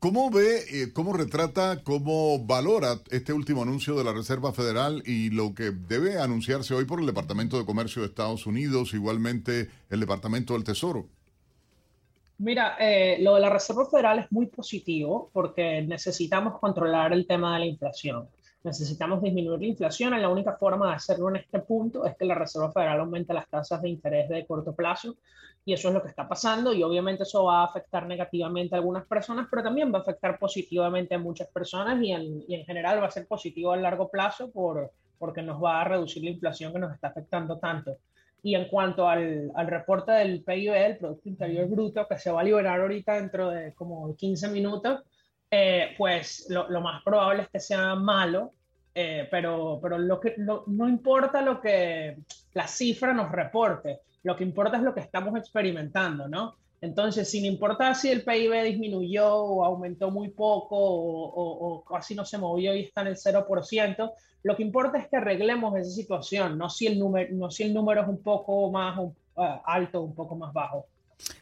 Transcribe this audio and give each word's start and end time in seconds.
¿Cómo 0.02 0.32
ve, 0.32 0.62
eh, 0.72 0.94
cómo 0.94 1.14
retrata, 1.14 1.84
cómo 1.84 2.44
valora 2.44 2.96
este 3.12 3.34
último 3.34 3.62
anuncio 3.62 3.96
de 3.96 4.04
la 4.04 4.12
Reserva 4.12 4.52
Federal 4.52 5.04
y 5.06 5.30
lo 5.30 5.54
que 5.54 5.70
debe 5.70 6.18
anunciarse 6.18 6.74
hoy 6.74 6.86
por 6.86 7.00
el 7.02 7.06
Departamento 7.06 7.60
de 7.60 7.68
Comercio 7.68 8.02
de 8.02 8.08
Estados 8.08 8.48
Unidos, 8.48 8.96
igualmente 8.96 9.70
el 9.92 10.00
Departamento 10.00 10.54
del 10.54 10.64
Tesoro? 10.64 11.06
Mira, 12.40 12.78
eh, 12.80 13.18
lo 13.22 13.36
de 13.36 13.42
la 13.42 13.52
Reserva 13.52 13.86
Federal 13.86 14.18
es 14.18 14.32
muy 14.32 14.48
positivo 14.48 15.30
porque 15.34 15.84
necesitamos 15.84 16.60
controlar 16.60 17.14
el 17.14 17.28
tema 17.28 17.54
de 17.54 17.60
la 17.60 17.66
inflación. 17.68 18.28
Necesitamos 18.64 19.22
disminuir 19.22 19.60
la 19.60 19.68
inflación 19.68 20.14
y 20.14 20.20
la 20.20 20.30
única 20.30 20.56
forma 20.56 20.90
de 20.90 20.96
hacerlo 20.96 21.30
en 21.30 21.38
este 21.38 21.60
punto 21.60 22.06
es 22.06 22.16
que 22.16 22.26
la 22.26 22.36
Reserva 22.36 22.72
Federal 22.72 23.00
aumente 23.00 23.34
las 23.34 23.50
tasas 23.50 23.82
de 23.82 23.90
interés 23.90 24.30
de 24.30 24.46
corto 24.46 24.76
plazo 24.76 25.16
y 25.66 25.74
eso 25.74 25.88
es 25.88 25.94
lo 25.94 26.02
que 26.02 26.10
está 26.10 26.28
pasando 26.28 26.74
y 26.74 26.84
obviamente 26.84 27.24
eso 27.24 27.46
va 27.46 27.62
a 27.62 27.66
afectar 27.66 28.06
negativamente 28.06 28.76
a 28.76 28.80
algunas 28.80 29.06
personas, 29.06 29.48
pero 29.50 29.64
también 29.64 29.94
va 29.94 30.00
a 30.00 30.02
afectar 30.02 30.38
positivamente 30.40 31.16
a 31.16 31.20
muchas 31.20 31.48
personas 31.50 32.02
y 32.04 32.12
en, 32.12 32.44
y 32.48 32.56
en 32.56 32.66
general 32.66 33.02
va 33.02 33.08
a 33.08 33.12
ser 33.12 33.28
positivo 33.28 33.72
a 33.72 33.78
largo 33.78 34.10
plazo 34.10 34.52
por, 34.52 34.92
porque 35.18 35.42
nos 35.42 35.64
va 35.64 35.82
a 35.82 35.84
reducir 35.84 36.24
la 36.24 36.32
inflación 36.32 36.74
que 36.74 36.80
nos 36.80 36.94
está 36.94 37.10
afectando 37.10 37.58
tanto. 37.58 37.98
Y 38.44 38.56
en 38.56 38.68
cuanto 38.70 39.08
al, 39.08 39.52
al, 39.54 39.68
reporte 39.68 40.12
del 40.12 40.44
PIB, 40.44 40.74
el 40.74 40.98
Producto 40.98 41.30
Interior 41.30 41.68
Bruto, 41.68 42.08
que 42.08 42.18
se 42.18 42.32
va 42.32 42.42
a 42.42 42.44
liberar 42.44 42.82
ahorita 42.82 43.14
dentro 43.14 43.52
de 43.52 43.74
como 43.76 44.16
15 44.16 44.50
minutos, 44.50 45.04
eh, 45.52 45.94
pues 45.98 46.48
lo, 46.50 46.82
más 46.82 47.04
probable 47.04 47.44
es 47.44 47.50
que 47.50 47.60
sea 47.60 47.94
malo, 47.96 48.54
eh, 48.96 49.28
pero, 49.30 49.80
pero 49.82 49.98
lo 49.98 50.20
que, 50.20 50.36
no 50.38 50.90
importa 50.90 51.42
lo 51.42 51.62
que 51.62 52.18
la 52.54 52.68
cifra 52.68 53.14
nos 53.14 53.32
reporte, 53.32 54.00
lo 54.24 54.36
que 54.36 54.44
importa 54.44 54.78
es 54.78 54.84
lo 54.84 54.94
que 54.94 55.02
estamos 55.02 55.38
experimentando, 55.38 56.28
¿no? 56.28 56.56
Entonces, 56.82 57.30
sin 57.30 57.46
importar 57.46 57.96
si 57.96 58.10
el 58.10 58.24
PIB 58.24 58.64
disminuyó 58.64 59.36
o 59.36 59.64
aumentó 59.64 60.10
muy 60.10 60.30
poco 60.30 60.76
o, 60.80 61.86
casi 61.86 62.16
no 62.16 62.26
se 62.26 62.40
movió 62.40 62.76
y 62.76 62.82
está 62.82 63.02
en 63.02 63.08
el 63.08 63.18
0%, 63.18 64.12
lo 64.44 64.56
que 64.56 64.64
importa 64.64 64.98
es 64.98 65.08
que 65.08 65.18
arreglemos 65.18 65.78
esa 65.78 65.92
situación, 65.92 66.58
no 66.58 66.72
si 66.72 66.88
el 66.88 66.98
número, 66.98 67.30
no 67.36 67.52
si 67.52 67.64
el 67.64 67.74
número 67.74 68.02
es 68.02 68.08
un 68.08 68.24
poco 68.24 68.72
más 68.72 68.98
uh, 68.98 69.14
alto 69.64 70.00
o 70.00 70.04
un 70.04 70.16
poco 70.16 70.36
más 70.36 70.52
bajo. 70.52 70.88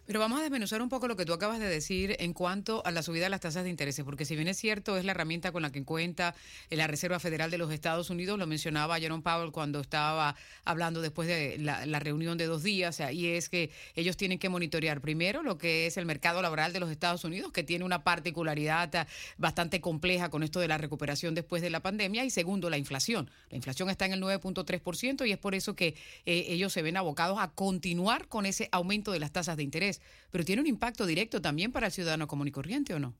Pero 0.09 0.22
vamos 0.22 0.40
a 0.40 0.42
desmenuzar 0.42 0.81
un 0.81 0.90
poco 0.90 1.08
lo 1.08 1.16
que 1.16 1.24
tú 1.24 1.34
acabas 1.34 1.59
de 1.59 1.68
decir 1.68 2.16
en 2.18 2.34
cuanto 2.34 2.84
a 2.84 2.90
la 2.90 3.03
subida 3.03 3.25
de 3.25 3.30
las 3.30 3.42
tasas 3.42 3.64
de 3.64 3.70
interés, 3.70 4.02
porque 4.03 4.25
si 4.25 4.36
bien 4.36 4.47
es 4.47 4.58
cierto, 4.58 4.97
es 4.97 5.06
la 5.06 5.12
herramienta 5.12 5.52
con 5.52 5.62
la 5.62 5.72
que 5.72 5.84
cuenta 5.84 6.34
la 6.72 6.88
Reserva 6.88 7.20
Federal 7.20 7.52
de 7.52 7.59
los 7.59 7.72
Estados 7.72 8.09
Unidos, 8.09 8.40
lo 8.40 8.47
mencionaba 8.47 9.00
Jerome 9.00 9.22
Powell 9.22 9.52
cuando 9.52 9.80
estaba 9.80 10.36
hablando 10.66 11.02
después 11.02 11.28
de 11.28 11.59
la, 11.59 12.00
reunión 12.00 12.40
de 12.40 12.47
dos 12.47 12.64
días, 12.64 13.00
y 13.12 13.28
es 13.28 13.50
que 13.50 13.70
ellos 13.94 14.18
tienen 14.18 14.40
que 14.40 14.50
monitorear 14.50 15.00
primero 15.00 15.44
lo 15.44 15.59
que 15.59 15.86
es 15.86 15.96
el 15.96 16.08
mercado 16.08 16.41
laboral 16.41 16.74
de 16.74 16.80
los 16.80 16.90
Estados 16.90 17.24
Unidos, 17.24 17.52
que 17.52 17.64
tiene 17.64 17.86
una 17.86 18.03
particularidad 18.03 19.08
bastante 19.38 19.80
compleja 19.80 20.30
con 20.30 20.41
esto 20.41 20.59
de 20.59 20.70
la 20.70 20.80
recuperación 20.80 21.36
después 21.36 21.62
de 21.62 21.70
la 21.70 21.81
pandemia, 21.81 22.26
y 22.26 22.31
segundo, 22.31 22.72
la 22.72 22.80
inflación. 22.80 23.30
La 23.52 23.58
inflación 23.58 23.91
está 23.91 24.08
en 24.08 24.14
el 24.14 24.22
9.3% 24.24 25.28
y 25.28 25.34
es 25.34 25.38
por 25.38 25.53
eso 25.53 25.76
que 25.76 25.90
eh, 26.26 26.46
ellos 26.47 26.74
se 26.74 26.81
ven 26.81 26.97
abocados 26.97 27.38
a 27.40 27.52
continuar 27.52 28.28
con 28.28 28.47
ese 28.47 28.70
aumento 28.72 29.12
de 29.12 29.20
las 29.20 29.31
tasas 29.31 29.56
de 29.56 29.62
interés, 29.62 29.99
pero 30.32 30.46
tiene 30.46 30.62
un 30.62 30.68
impacto 30.68 31.06
directo 31.06 31.42
también 31.42 31.72
para 31.72 31.88
el 31.88 31.92
ciudadano 31.92 32.28
común 32.28 32.48
y 32.48 32.52
corriente, 32.52 32.94
¿o 32.94 33.00
no? 33.00 33.16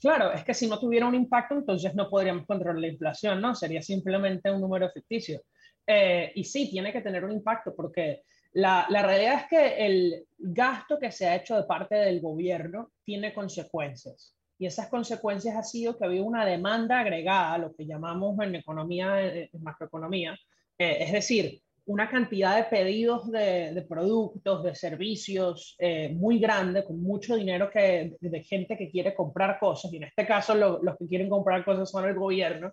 Claro, 0.00 0.32
es 0.32 0.42
que 0.44 0.54
si 0.54 0.66
no 0.66 0.80
tuviera 0.80 1.06
un 1.06 1.14
impacto, 1.14 1.54
entonces 1.54 1.94
no 1.94 2.10
podríamos 2.10 2.44
controlar 2.46 2.80
la 2.80 2.88
inflación, 2.88 3.40
¿no? 3.40 3.54
Sería 3.54 3.80
simplemente 3.82 4.50
un 4.50 4.60
número 4.60 4.90
ficticio. 4.90 5.42
Eh, 5.86 6.32
y 6.34 6.44
sí, 6.44 6.68
tiene 6.70 6.92
que 6.92 7.00
tener 7.00 7.24
un 7.24 7.32
impacto 7.32 7.74
porque 7.74 8.22
la, 8.52 8.86
la, 8.88 9.02
realidad 9.02 9.40
es 9.40 9.46
que 9.48 9.86
el 9.86 10.26
gasto 10.38 10.98
que 10.98 11.12
se 11.12 11.28
ha 11.28 11.36
hecho 11.36 11.56
de 11.56 11.64
parte 11.64 11.94
del 11.94 12.20
gobierno 12.20 12.90
tiene 13.04 13.32
consecuencias. 13.32 14.34
Y 14.58 14.66
esas 14.66 14.88
consecuencias 14.88 15.56
ha 15.56 15.62
sido 15.62 15.96
que 15.96 16.04
había 16.04 16.22
una 16.22 16.44
demanda 16.44 17.00
agregada, 17.00 17.58
lo 17.58 17.74
que 17.74 17.86
llamamos 17.86 18.38
en 18.40 18.54
economía, 18.54 19.20
en 19.20 19.62
macroeconomía, 19.62 20.38
eh, 20.78 20.98
es 21.00 21.12
decir, 21.12 21.62
una 21.86 22.08
cantidad 22.08 22.56
de 22.56 22.64
pedidos 22.64 23.30
de, 23.30 23.84
productos, 23.88 24.62
de 24.62 24.74
servicios 24.74 25.74
eh, 25.78 26.10
muy 26.10 26.38
grande, 26.38 26.84
con 26.84 27.02
mucho 27.02 27.36
dinero 27.36 27.70
que, 27.70 28.16
de 28.20 28.42
gente 28.44 28.76
que 28.76 28.90
quiere 28.90 29.14
comprar 29.14 29.58
cosas, 29.58 29.92
y 29.92 29.96
en 29.96 30.04
este 30.04 30.26
caso 30.26 30.54
lo, 30.54 30.82
los 30.82 30.96
que 30.96 31.06
quieren 31.06 31.28
comprar 31.28 31.64
cosas 31.64 31.90
son 31.90 32.08
el 32.08 32.14
gobierno, 32.14 32.72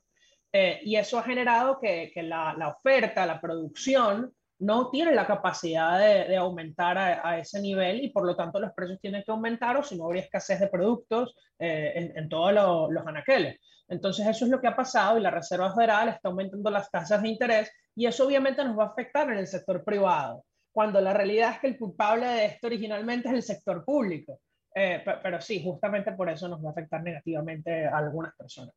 eh, 0.52 0.80
y 0.84 0.96
eso 0.96 1.18
ha 1.18 1.24
generado 1.24 1.80
que, 1.80 2.12
que 2.14 2.24
la, 2.24 2.76
oferta, 2.78 3.26
la 3.26 3.42
producción, 3.42 4.34
no 4.60 4.90
tiene 4.90 5.14
la 5.14 5.26
capacidad 5.26 5.98
de, 5.98 6.36
aumentar 6.36 6.98
a, 6.98 7.28
a, 7.28 7.40
ese 7.40 7.62
nivel 7.62 8.04
y 8.04 8.10
por 8.10 8.26
lo 8.26 8.36
tanto 8.36 8.60
los 8.60 8.74
precios 8.74 9.00
tienen 9.00 9.24
que 9.24 9.32
aumentar 9.32 9.78
o 9.78 9.84
si 9.84 9.98
no 9.98 10.06
habría 10.06 10.24
escasez 10.24 10.60
de 10.60 10.68
productos 10.68 11.34
eh, 11.58 11.94
en, 11.96 12.18
en, 12.18 12.30
todos 12.30 12.54
lo, 12.54 12.92
los 12.92 13.08
anaqueles. 13.08 13.60
Entonces 13.88 14.28
eso 14.28 14.46
es 14.46 14.52
lo 14.52 14.60
que 14.60 14.68
ha 14.68 14.76
pasado 14.76 15.18
y 15.18 15.22
la 15.22 15.32
Reserva 15.32 15.74
Federal 15.74 16.10
está 16.10 16.30
aumentando 16.30 16.70
las 16.70 16.92
tasas 16.92 17.22
de 17.22 17.30
interés 17.30 17.72
y 17.96 18.06
eso 18.06 18.28
obviamente 18.28 18.64
nos 18.64 18.78
va 18.78 18.84
a 18.84 18.88
afectar 18.88 19.32
en 19.32 19.38
el 19.38 19.48
sector 19.48 19.84
privado, 19.84 20.46
cuando 20.72 21.00
la 21.02 21.14
realidad 21.14 21.54
es 21.54 21.60
que 21.60 21.68
el 21.68 21.78
culpable 21.78 22.28
de 22.28 22.46
esto 22.46 22.68
originalmente 22.68 23.30
es 23.30 23.34
el 23.34 23.44
sector 23.44 23.84
público. 23.84 24.40
Eh, 24.76 25.02
pero, 25.04 25.20
pero 25.24 25.42
sí, 25.42 25.64
justamente 25.64 26.12
por 26.12 26.30
eso 26.30 26.48
nos 26.48 26.64
va 26.64 26.70
a 26.70 26.72
afectar 26.72 27.02
negativamente 27.02 27.88
a 27.88 27.98
algunas 27.98 28.36
personas. 28.36 28.76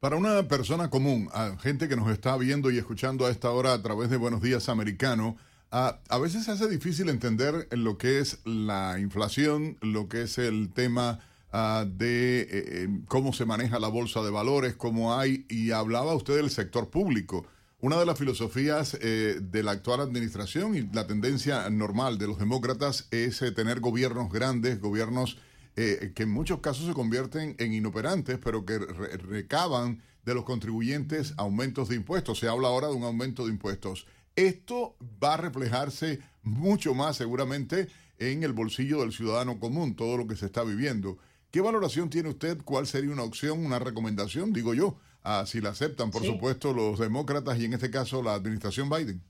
Para 0.00 0.16
una 0.16 0.46
persona 0.46 0.90
común, 0.90 1.30
a 1.32 1.56
gente 1.56 1.88
que 1.88 1.96
nos 1.96 2.10
está 2.10 2.36
viendo 2.36 2.70
y 2.70 2.76
escuchando 2.76 3.24
a 3.24 3.30
esta 3.30 3.50
hora 3.50 3.72
a 3.72 3.82
través 3.82 4.10
de 4.10 4.18
Buenos 4.18 4.42
Días 4.42 4.68
Americano, 4.68 5.38
a, 5.70 5.98
veces 6.20 6.44
se 6.44 6.52
hace 6.52 6.68
difícil 6.68 7.08
entender 7.08 7.66
lo 7.70 7.96
que 7.96 8.20
es 8.20 8.40
la 8.44 8.98
inflación, 9.00 9.78
lo 9.80 10.08
que 10.08 10.22
es 10.22 10.36
el 10.36 10.70
tema 10.74 11.18
uh, 11.52 11.86
de 11.86 12.40
eh, 12.40 12.46
eh, 12.50 12.88
cómo 13.08 13.32
se 13.32 13.46
maneja 13.46 13.78
la 13.78 13.88
bolsa 13.88 14.20
de 14.20 14.30
valores, 14.30 14.76
cómo 14.76 15.18
hay, 15.18 15.46
y 15.48 15.70
hablaba 15.70 16.14
usted 16.14 16.36
del 16.36 16.50
sector 16.50 16.90
público. 16.90 17.46
una 17.80 17.98
de 17.98 18.06
las 18.06 18.18
filosofías 18.18 18.98
eh, 19.00 19.38
de 19.40 19.62
la 19.62 19.72
actual 19.72 20.00
administración 20.00 20.76
y 20.76 20.82
la 20.92 21.06
tendencia 21.06 21.68
normal 21.70 22.18
de 22.18 22.26
los 22.26 22.38
demócratas 22.38 23.08
es 23.10 23.40
eh, 23.42 23.50
tener 23.50 23.80
gobiernos 23.80 24.30
grandes, 24.30 24.80
gobiernos 24.80 25.38
eh, 25.76 26.12
que 26.14 26.22
en 26.22 26.30
muchos 26.30 26.60
casos 26.60 26.86
se 26.86 26.94
convierten 26.94 27.54
en 27.58 27.72
inoperantes, 27.72 28.38
pero 28.42 28.64
que 28.64 28.78
recaban 28.78 30.02
de 30.24 30.34
los 30.34 30.44
contribuyentes 30.44 31.34
aumentos 31.36 31.88
de 31.88 31.96
impuestos. 31.96 32.38
Se 32.38 32.48
habla 32.48 32.68
ahora 32.68 32.88
de 32.88 32.94
un 32.94 33.04
aumento 33.04 33.44
de 33.44 33.52
impuestos. 33.52 34.06
Esto 34.34 34.96
va 35.22 35.34
a 35.34 35.36
reflejarse 35.38 36.20
mucho 36.42 36.94
más 36.94 37.16
seguramente 37.16 37.88
en 38.18 38.42
el 38.42 38.52
bolsillo 38.52 39.00
del 39.00 39.12
ciudadano 39.12 39.60
común, 39.60 39.94
todo 39.94 40.16
lo 40.16 40.26
que 40.26 40.36
se 40.36 40.46
está 40.46 40.64
viviendo. 40.64 41.18
¿Qué 41.50 41.60
valoración 41.60 42.10
tiene 42.10 42.30
usted? 42.30 42.58
¿Cuál 42.64 42.86
sería 42.86 43.12
una 43.12 43.22
opción, 43.22 43.64
una 43.64 43.78
recomendación, 43.78 44.52
digo 44.52 44.74
yo, 44.74 44.98
si 45.44 45.60
la 45.60 45.70
aceptan, 45.70 46.10
por 46.10 46.24
supuesto, 46.24 46.72
los 46.72 46.98
demócratas 46.98 47.58
y 47.58 47.64
en 47.64 47.74
este 47.74 47.90
caso 47.90 48.22
la 48.22 48.34
administración 48.34 48.88
Biden? 48.88 49.22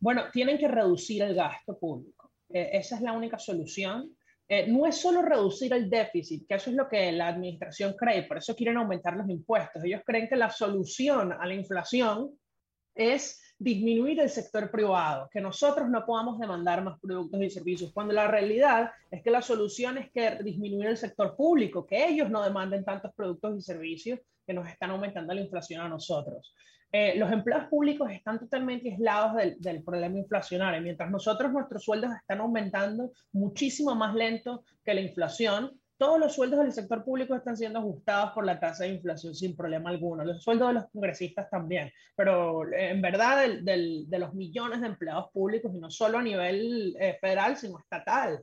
Bueno, 0.00 0.22
tienen 0.32 0.58
que 0.58 0.68
reducir 0.68 1.22
el 1.22 1.34
gasto 1.34 1.78
público. 1.78 2.32
Eh, 2.50 2.70
esa 2.72 2.96
es 2.96 3.02
la 3.02 3.12
única 3.12 3.38
solución. 3.38 4.10
Eh, 4.50 4.66
no 4.66 4.86
es 4.86 4.96
solo 4.96 5.20
reducir 5.20 5.72
el 5.74 5.90
déficit, 5.90 6.46
que 6.48 6.54
eso 6.54 6.70
es 6.70 6.76
lo 6.76 6.88
que 6.88 7.12
la 7.12 7.28
administración 7.28 7.94
cree, 7.94 8.22
por 8.22 8.38
eso 8.38 8.56
quieren 8.56 8.78
aumentar 8.78 9.14
los 9.14 9.28
impuestos. 9.28 9.84
Ellos 9.84 10.00
creen 10.06 10.26
que 10.26 10.36
la 10.36 10.48
solución 10.48 11.32
a 11.32 11.46
la 11.46 11.54
inflación 11.54 12.30
es 12.94 13.40
disminuir 13.58 14.20
el 14.20 14.30
sector 14.30 14.70
privado, 14.70 15.28
que 15.30 15.40
nosotros 15.40 15.90
no 15.90 16.06
podamos 16.06 16.38
demandar 16.38 16.82
más 16.82 16.98
productos 17.00 17.42
y 17.42 17.50
servicios, 17.50 17.92
cuando 17.92 18.14
la 18.14 18.28
realidad 18.28 18.90
es 19.10 19.22
que 19.22 19.30
la 19.30 19.42
solución 19.42 19.98
es 19.98 20.10
que 20.12 20.42
disminuir 20.42 20.88
el 20.88 20.96
sector 20.96 21.36
público, 21.36 21.84
que 21.84 22.08
ellos 22.08 22.30
no 22.30 22.42
demanden 22.42 22.84
tantos 22.84 23.12
productos 23.14 23.58
y 23.58 23.60
servicios 23.60 24.20
que 24.46 24.54
nos 24.54 24.66
están 24.68 24.90
aumentando 24.90 25.34
la 25.34 25.42
inflación 25.42 25.82
a 25.82 25.88
nosotros. 25.88 26.54
Eh, 26.90 27.18
los 27.18 27.30
empleos 27.30 27.64
públicos 27.66 28.10
están 28.10 28.38
totalmente 28.38 28.90
aislados 28.90 29.36
del, 29.36 29.60
del, 29.60 29.82
problema 29.82 30.18
inflacionario, 30.18 30.80
mientras 30.80 31.10
nosotros 31.10 31.52
nuestros 31.52 31.84
sueldos 31.84 32.10
están 32.14 32.40
aumentando 32.40 33.12
muchísimo 33.32 33.94
más 33.94 34.14
lento 34.14 34.64
que 34.82 34.94
la 34.94 35.02
inflación, 35.02 35.78
todos 35.98 36.20
los 36.20 36.34
sueldos 36.34 36.60
del 36.60 36.72
sector 36.72 37.04
público 37.04 37.34
están 37.34 37.56
siendo 37.56 37.80
ajustados 37.80 38.30
por 38.30 38.46
la 38.46 38.60
tasa 38.60 38.84
de 38.84 38.90
inflación 38.90 39.34
sin 39.34 39.56
problema 39.56 39.90
alguno. 39.90 40.24
Los 40.24 40.44
sueldos 40.44 40.68
de 40.68 40.74
los 40.74 40.90
congresistas 40.92 41.50
también. 41.50 41.90
Pero 42.14 42.72
eh, 42.72 42.90
en 42.90 43.02
verdad, 43.02 43.48
de 43.48 44.18
los 44.18 44.32
millones 44.32 44.80
de 44.80 44.86
empleados 44.86 45.30
públicos, 45.32 45.74
y 45.74 45.80
no 45.80 45.90
solo 45.90 46.18
a 46.18 46.22
nivel 46.22 46.96
eh, 47.00 47.18
federal, 47.20 47.56
sino 47.56 47.80
estatal. 47.80 48.42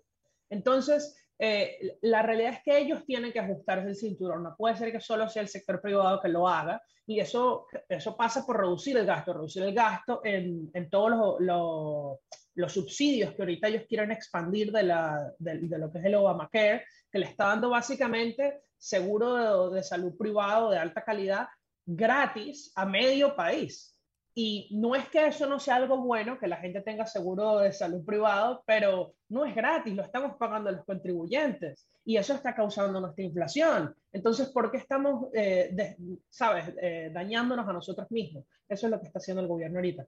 Entonces, 0.49 1.15
eh, 1.37 1.97
la 2.01 2.21
realidad 2.21 2.53
es 2.53 2.63
que 2.63 2.77
ellos 2.77 3.05
tienen 3.05 3.31
que 3.31 3.39
ajustarse 3.39 3.89
el 3.89 3.95
cinturón. 3.95 4.43
No 4.43 4.55
puede 4.57 4.77
ser 4.77 4.91
que 4.91 4.99
solo 4.99 5.27
sea 5.27 5.41
el 5.41 5.47
sector 5.47 5.81
privado 5.81 6.21
que 6.21 6.29
lo 6.29 6.47
haga. 6.47 6.81
Y 7.07 7.19
eso, 7.19 7.67
eso 7.87 8.17
pasa 8.17 8.45
por 8.45 8.59
reducir 8.59 8.97
el 8.97 9.05
gasto, 9.05 9.33
reducir 9.33 9.63
el 9.63 9.73
gasto 9.73 10.21
en, 10.23 10.71
en 10.73 10.89
todos 10.89 11.39
los, 11.39 12.19
los, 12.55 12.73
subsidios 12.73 13.33
que 13.33 13.43
ahorita 13.43 13.67
ellos 13.67 13.83
quieren 13.87 14.11
expandir 14.11 14.71
de, 14.71 14.83
la, 14.83 15.31
de, 15.37 15.59
de 15.59 15.77
lo 15.77 15.91
que 15.91 15.99
es 15.99 16.05
el 16.05 16.15
Obamacare 16.15 16.83
que 17.11 17.19
le 17.19 17.27
está 17.27 17.45
dando 17.45 17.69
básicamente 17.69 18.63
seguro 18.77 19.69
de, 19.69 19.83
salud 19.83 20.17
privado 20.17 20.69
de 20.69 20.77
alta 20.77 21.03
calidad 21.03 21.47
gratis 21.85 22.71
a 22.75 22.85
medio 22.85 23.35
país. 23.35 23.94
Y 24.37 24.67
no 24.71 24.95
es 24.95 25.07
que 25.07 25.27
eso 25.27 25.47
no 25.47 25.59
sea 25.59 25.77
algo 25.77 25.97
bueno, 25.97 26.37
que 26.37 26.47
la 26.47 26.57
gente 26.57 26.81
tenga 26.81 27.07
seguro 27.07 27.59
de 27.59 27.71
salud 27.71 28.03
privado, 28.03 28.63
pero 28.67 29.13
no 29.29 29.45
es 29.45 29.55
gratis, 29.55 29.95
lo 29.95 30.03
estamos 30.03 30.35
pagando 30.37 30.69
los 30.71 30.83
contribuyentes 30.83 31.87
y 32.03 32.17
eso 32.17 32.33
está 32.33 32.53
causando 32.53 32.99
nuestra 32.99 33.23
inflación. 33.23 33.95
Entonces, 34.11 34.49
¿por 34.49 34.71
qué 34.71 34.77
estamos, 34.77 35.29
eh, 35.33 35.95
sabes, 36.29 36.75
eh, 36.81 37.11
dañándonos 37.13 37.65
a 37.65 37.73
nosotros 37.73 38.11
mismos? 38.11 38.43
Eso 38.67 38.87
es 38.87 38.91
lo 38.91 38.99
que 38.99 39.07
está 39.07 39.19
haciendo 39.19 39.41
el 39.41 39.47
gobierno 39.47 39.77
ahorita. 39.77 40.05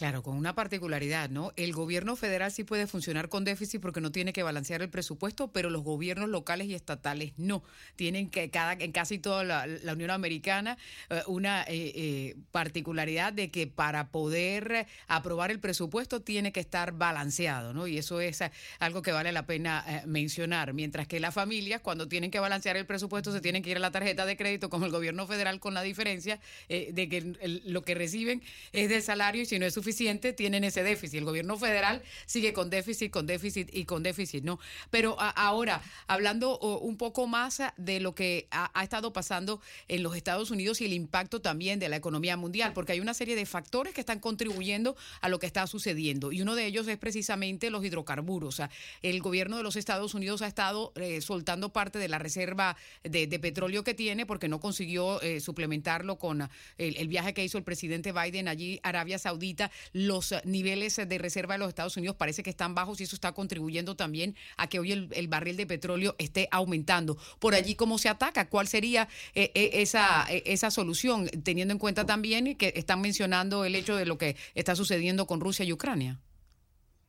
Claro, 0.00 0.22
con 0.22 0.34
una 0.34 0.54
particularidad, 0.54 1.28
¿no? 1.28 1.52
El 1.56 1.74
gobierno 1.74 2.16
federal 2.16 2.50
sí 2.50 2.64
puede 2.64 2.86
funcionar 2.86 3.28
con 3.28 3.44
déficit 3.44 3.82
porque 3.82 4.00
no 4.00 4.10
tiene 4.10 4.32
que 4.32 4.42
balancear 4.42 4.80
el 4.80 4.88
presupuesto, 4.88 5.48
pero 5.48 5.68
los 5.68 5.82
gobiernos 5.82 6.30
locales 6.30 6.68
y 6.68 6.74
estatales 6.74 7.34
no. 7.36 7.62
Tienen 7.96 8.30
que, 8.30 8.48
cada, 8.48 8.72
en 8.72 8.92
casi 8.92 9.18
toda 9.18 9.44
la, 9.44 9.92
Unión 9.92 10.08
Americana, 10.08 10.78
eh, 11.10 11.20
una 11.26 11.64
eh, 11.64 11.92
eh, 11.94 12.36
particularidad 12.50 13.34
de 13.34 13.50
que 13.50 13.66
para 13.66 14.08
poder 14.08 14.86
aprobar 15.06 15.50
el 15.50 15.60
presupuesto 15.60 16.22
tiene 16.22 16.50
que 16.50 16.60
estar 16.60 16.92
balanceado, 16.92 17.74
¿no? 17.74 17.86
Y 17.86 17.98
eso 17.98 18.22
es 18.22 18.42
algo 18.78 19.02
que 19.02 19.12
vale 19.12 19.32
la 19.32 19.44
pena 19.44 19.84
mencionar. 20.06 20.72
Mientras 20.72 21.08
que 21.08 21.20
las 21.20 21.34
familias, 21.34 21.82
cuando 21.82 22.08
tienen 22.08 22.30
que 22.30 22.40
balancear 22.40 22.78
el 22.78 22.86
presupuesto, 22.86 23.32
se 23.32 23.42
tienen 23.42 23.62
que 23.62 23.68
ir 23.68 23.76
a 23.76 23.80
la 23.80 23.90
tarjeta 23.90 24.24
de 24.24 24.38
crédito 24.38 24.70
con 24.70 24.82
el 24.82 24.90
gobierno 24.90 25.26
federal, 25.26 25.60
con 25.60 25.74
la 25.74 25.82
diferencia 25.82 26.40
de 26.68 27.08
que 27.10 27.60
lo 27.66 27.82
que 27.82 27.94
reciben 27.94 28.40
es 28.72 28.88
del 28.88 29.02
salario 29.02 29.42
y 29.42 29.44
si 29.44 29.58
no 29.58 29.66
es 29.66 29.74
suficiente, 29.74 29.89
tienen 30.36 30.64
ese 30.64 30.82
déficit. 30.82 31.18
El 31.18 31.24
gobierno 31.24 31.56
federal 31.56 32.02
sigue 32.26 32.52
con 32.52 32.70
déficit, 32.70 33.10
con 33.10 33.26
déficit 33.26 33.68
y 33.72 33.84
con 33.84 34.02
déficit, 34.02 34.44
¿no? 34.44 34.58
Pero 34.90 35.16
ahora, 35.18 35.82
hablando 36.06 36.58
un 36.58 36.96
poco 36.96 37.26
más 37.26 37.62
de 37.76 38.00
lo 38.00 38.14
que 38.14 38.48
ha, 38.50 38.82
estado 38.82 39.12
pasando 39.12 39.60
en 39.88 40.02
los 40.02 40.16
Estados 40.16 40.50
Unidos 40.50 40.80
y 40.80 40.86
el 40.86 40.92
impacto 40.92 41.40
también 41.40 41.78
de 41.78 41.88
la 41.88 41.96
economía 41.96 42.36
mundial, 42.36 42.72
porque 42.72 42.92
hay 42.92 43.00
una 43.00 43.14
serie 43.14 43.36
de 43.36 43.46
factores 43.46 43.94
que 43.94 44.00
están 44.00 44.20
contribuyendo 44.20 44.96
a 45.20 45.28
lo 45.28 45.38
que 45.38 45.46
está 45.46 45.66
sucediendo. 45.66 46.32
Y 46.32 46.42
uno 46.42 46.54
de 46.54 46.66
ellos 46.66 46.88
es 46.88 46.98
precisamente 46.98 47.70
los 47.70 47.84
hidrocarburos. 47.84 48.62
El 49.02 49.20
gobierno 49.20 49.56
de 49.56 49.62
los 49.62 49.76
Estados 49.76 50.14
Unidos 50.14 50.42
ha 50.42 50.46
estado 50.46 50.92
eh, 50.96 51.20
soltando 51.20 51.72
parte 51.72 51.98
de 51.98 52.08
la 52.08 52.18
reserva 52.18 52.76
de, 53.02 53.40
petróleo 53.40 53.84
que 53.84 53.94
tiene 53.94 54.26
porque 54.26 54.48
no 54.48 54.60
consiguió 54.60 55.20
eh, 55.22 55.40
suplementarlo 55.40 56.18
con 56.18 56.42
el, 56.76 56.96
el 56.96 57.08
viaje 57.08 57.32
que 57.32 57.42
hizo 57.42 57.56
el 57.56 57.64
presidente 57.64 58.12
Biden 58.12 58.48
allí, 58.48 58.80
Arabia 58.82 59.18
Saudita 59.18 59.70
los 59.92 60.32
eh, 60.32 60.40
niveles 60.44 60.96
de 60.96 61.18
reserva 61.18 61.54
de 61.54 61.58
los 61.58 61.68
Estados 61.68 61.96
Unidos 61.96 62.16
parece 62.16 62.42
que 62.42 62.50
están 62.50 62.74
bajos 62.74 63.00
y 63.00 63.04
eso 63.04 63.16
está 63.16 63.32
contribuyendo 63.32 63.96
también 63.96 64.34
a 64.56 64.68
que 64.68 64.78
hoy 64.78 64.92
el, 64.92 65.28
barril 65.28 65.56
de 65.56 65.66
petróleo 65.66 66.14
esté 66.18 66.48
aumentando. 66.50 67.16
Por 67.38 67.54
allí, 67.54 67.74
¿cómo 67.74 67.98
se 67.98 68.08
ataca? 68.08 68.48
¿Cuál 68.48 68.66
sería 68.66 69.08
eh, 69.34 69.52
eh, 69.54 69.70
esa, 69.74 70.26
esa 70.30 70.70
solución? 70.70 71.28
Teniendo 71.44 71.72
en 71.72 71.78
cuenta 71.78 72.04
también 72.04 72.56
que 72.56 72.72
están 72.74 73.00
mencionando 73.00 73.64
el 73.64 73.74
hecho 73.74 73.96
de 73.96 74.06
lo 74.06 74.18
que 74.18 74.36
está 74.54 74.74
sucediendo 74.74 75.26
con 75.26 75.40
Rusia 75.40 75.64
y 75.64 75.72
Ucrania. 75.72 76.18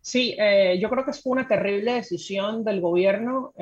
Sí, 0.02 0.36
yo 0.80 0.90
creo 0.90 1.06
que 1.06 1.14
fue 1.14 1.34
una 1.34 1.48
terrible 1.48 1.94
decisión 1.94 2.64
del 2.64 2.82
gobierno 2.82 3.54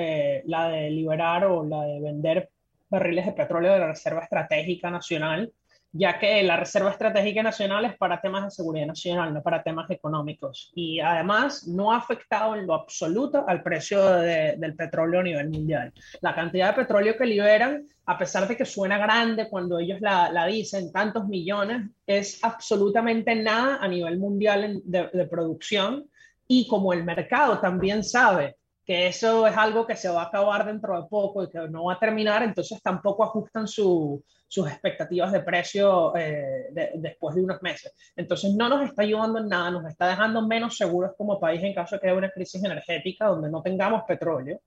la 0.46 0.70
de 0.70 0.90
liberar 0.90 1.44
o 1.46 1.66
la 1.66 1.84
de 1.84 2.00
vender 2.00 2.50
barriles 2.90 3.26
de 3.26 3.34
petróleo 3.34 3.74
de 3.74 3.80
la 3.80 3.88
Reserva 3.88 4.22
Estratégica 4.22 4.90
Nacional 4.90 5.52
ya 5.92 6.20
que 6.20 6.44
la 6.44 6.58
Reserva 6.58 6.92
Estratégica 6.92 7.42
Nacional 7.42 7.86
es 7.86 7.98
para 7.98 8.22
temas 8.22 8.44
de 8.44 8.52
seguridad 8.52 8.86
nacional, 8.86 9.34
no 9.34 9.42
para 9.42 9.64
temas 9.64 9.90
económicos. 9.90 10.72
Y 10.76 11.00
además 11.00 11.68
no 11.68 11.92
ha 11.92 11.98
afectado 11.98 12.56
en 12.56 12.68
lo 12.68 12.76
absoluto 12.76 13.44
al 13.48 13.64
precio 13.64 14.04
del 14.06 14.76
petróleo 14.76 15.20
a 15.20 15.24
nivel 15.24 15.50
mundial. 15.50 15.92
La 16.22 16.36
cantidad 16.36 16.68
de 16.70 16.84
petróleo 16.84 17.18
que 17.18 17.26
liberan, 17.26 17.86
a 18.06 18.18
pesar 18.18 18.48
de 18.48 18.56
que 18.56 18.66
suena 18.66 19.00
grande 19.00 19.50
cuando 19.50 19.80
ellos 19.80 20.00
la, 20.00 20.46
dicen, 20.46 20.92
tantos 20.92 21.28
millones, 21.28 21.88
es 22.06 22.44
absolutamente 22.44 23.36
nada 23.36 23.80
a 23.82 23.88
nivel 23.88 24.20
mundial 24.20 24.82
de, 24.84 25.26
producción. 25.26 26.06
Y 26.48 26.68
como 26.68 26.94
el 26.94 27.04
mercado 27.04 27.60
también 27.60 28.04
sabe 28.04 28.58
que 28.90 29.06
eso 29.06 29.46
es 29.46 29.56
algo 29.56 29.86
que 29.86 29.96
se 29.96 30.10
va 30.10 30.24
a 30.24 30.26
acabar 30.26 30.66
dentro 30.66 31.00
de 31.00 31.08
poco 31.08 31.44
y 31.44 31.50
que 31.52 31.60
no 31.70 31.84
va 31.84 31.94
a 31.94 32.00
terminar, 32.00 32.42
entonces 32.42 32.82
tampoco 32.82 33.24
ajustan 33.24 33.68
sus 33.68 34.24
expectativas 34.68 35.32
de 35.32 35.42
precio 35.42 36.18
eh, 36.18 36.72
después 36.96 37.36
de 37.36 37.44
unos 37.44 37.62
meses. 37.62 37.94
Entonces 38.16 38.52
no 38.56 38.68
nos 38.68 38.90
está 38.90 39.04
ayudando 39.04 39.38
en 39.38 39.48
nada, 39.48 39.70
nos 39.70 39.86
está 39.86 40.08
dejando 40.08 40.42
menos 40.48 40.76
seguros 40.76 41.12
como 41.16 41.40
país 41.40 41.62
en 41.62 41.76
caso 41.76 41.98
de 41.98 42.02
que 42.02 42.08
haya 42.08 42.18
una 42.18 42.32
crisis 42.32 42.64
energética 42.64 43.28
donde 43.28 43.52
no 43.52 43.62
tengamos 43.62 44.06
petróleo. 44.08 44.60